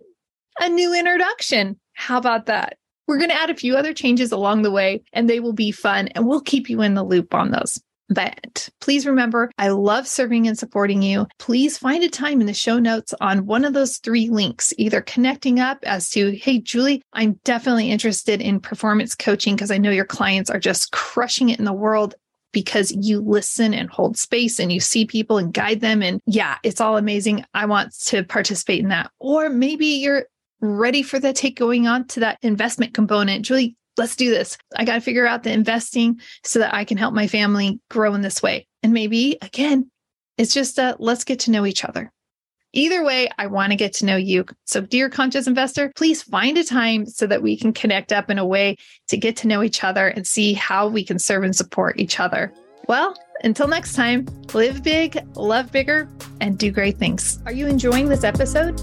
a 0.60 0.70
new 0.70 0.94
introduction. 0.94 1.80
How 1.94 2.18
about 2.18 2.46
that? 2.46 2.78
We're 3.08 3.18
going 3.18 3.30
to 3.30 3.42
add 3.42 3.50
a 3.50 3.56
few 3.56 3.76
other 3.78 3.94
changes 3.94 4.32
along 4.32 4.62
the 4.64 4.72
way, 4.72 5.02
and 5.14 5.30
they 5.30 5.40
will 5.40 5.54
be 5.54 5.72
fun, 5.72 6.08
and 6.10 6.28
we'll 6.28 6.42
keep 6.42 6.70
you 6.70 6.82
in 6.82 6.94
the 6.94 7.04
loop 7.04 7.34
on 7.34 7.52
those. 7.52 7.82
But 8.10 8.70
please 8.80 9.06
remember, 9.06 9.52
I 9.58 9.70
love 9.70 10.08
serving 10.08 10.48
and 10.48 10.58
supporting 10.58 11.02
you. 11.02 11.28
Please 11.40 11.78
find 11.78 12.04
a 12.04 12.10
time 12.10 12.40
in 12.40 12.48
the 12.48 12.54
show 12.54 12.80
notes 12.80 13.14
on 13.20 13.46
one 13.46 13.66
of 13.66 13.74
those 13.74 13.98
three 13.98 14.30
links, 14.30 14.74
either 14.78 15.02
connecting 15.02 15.60
up 15.60 15.80
as 15.84 16.10
to, 16.12 16.32
hey, 16.32 16.60
Julie, 16.60 17.02
I'm 17.14 17.40
definitely 17.44 17.92
interested 17.92 18.42
in 18.42 18.60
performance 18.60 19.14
coaching 19.14 19.56
because 19.56 19.72
I 19.72 19.78
know 19.78 19.92
your 19.92 20.06
clients 20.06 20.50
are 20.50 20.60
just 20.60 20.92
crushing 20.92 21.50
it 21.50 21.60
in 21.60 21.66
the 21.66 21.74
world 21.74 22.16
because 22.54 22.92
you 22.92 23.20
listen 23.20 23.74
and 23.74 23.90
hold 23.90 24.18
space 24.18 24.58
and 24.58 24.72
you 24.72 24.80
see 24.80 25.06
people 25.06 25.38
and 25.38 25.54
guide 25.54 25.82
them. 25.82 26.02
And 26.02 26.22
yeah, 26.26 26.58
it's 26.64 26.82
all 26.82 26.98
amazing. 26.98 27.46
I 27.54 27.66
want 27.66 27.94
to 28.06 28.24
participate 28.24 28.80
in 28.80 28.90
that. 28.90 29.12
Or 29.20 29.50
maybe 29.50 29.86
you're 29.86 30.26
ready 30.62 31.04
for 31.04 31.20
the 31.20 31.34
take 31.34 31.58
going 31.58 31.88
on 31.88 32.08
to 32.08 32.22
that 32.22 32.40
investment 32.42 32.94
component. 32.94 33.46
Julie, 33.46 33.76
let's 33.98 34.16
do 34.16 34.30
this. 34.30 34.58
I 34.76 34.86
got 34.86 34.96
to 34.96 35.02
figure 35.02 35.28
out 35.28 35.44
the 35.44 35.52
investing 35.52 36.22
so 36.44 36.60
that 36.60 36.74
I 36.74 36.86
can 36.86 36.98
help 36.98 37.14
my 37.14 37.28
family 37.28 37.80
grow 37.90 38.14
in 38.14 38.22
this 38.22 38.42
way. 38.42 38.68
And 38.84 38.94
maybe 38.94 39.38
again, 39.42 39.90
it's 40.38 40.54
just 40.54 40.78
a 40.78 40.96
let's 41.00 41.24
get 41.24 41.40
to 41.42 41.52
know 41.52 41.66
each 41.66 41.84
other. 41.84 42.12
Either 42.74 43.04
way, 43.04 43.30
I 43.38 43.48
want 43.48 43.72
to 43.72 43.78
get 43.78 43.94
to 43.94 44.06
know 44.06 44.18
you. 44.18 44.46
So, 44.66 44.82
dear 44.82 45.10
conscious 45.10 45.48
investor, 45.48 45.92
please 45.96 46.22
find 46.22 46.58
a 46.58 46.64
time 46.64 47.06
so 47.06 47.26
that 47.26 47.42
we 47.42 47.58
can 47.58 47.74
connect 47.74 48.12
up 48.12 48.30
in 48.30 48.38
a 48.38 48.46
way 48.46 48.78
to 49.08 49.18
get 49.18 49.38
to 49.38 49.48
know 49.48 49.64
each 49.64 49.84
other 49.84 50.08
and 50.08 50.28
see 50.28 50.54
how 50.54 50.88
we 50.88 51.04
can 51.04 51.18
serve 51.18 51.44
and 51.44 51.56
support 51.56 52.00
each 52.00 52.20
other. 52.20 52.54
Well, 52.88 53.16
until 53.44 53.68
next 53.68 53.94
time, 53.94 54.28
live 54.54 54.84
big, 54.84 55.18
love 55.36 55.72
bigger, 55.72 56.10
and 56.40 56.58
do 56.58 56.72
great 56.72 56.98
things. 56.98 57.40
Are 57.46 57.52
you 57.52 57.68
enjoying 57.68 58.10
this 58.10 58.24
episode? 58.24 58.80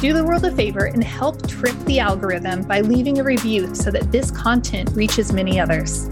Do 0.00 0.12
the 0.12 0.22
world 0.22 0.44
a 0.44 0.52
favor 0.52 0.84
and 0.84 1.02
help 1.02 1.48
trick 1.48 1.76
the 1.80 1.98
algorithm 1.98 2.62
by 2.62 2.82
leaving 2.82 3.18
a 3.18 3.24
review 3.24 3.74
so 3.74 3.90
that 3.90 4.12
this 4.12 4.30
content 4.30 4.90
reaches 4.94 5.32
many 5.32 5.58
others. 5.58 6.08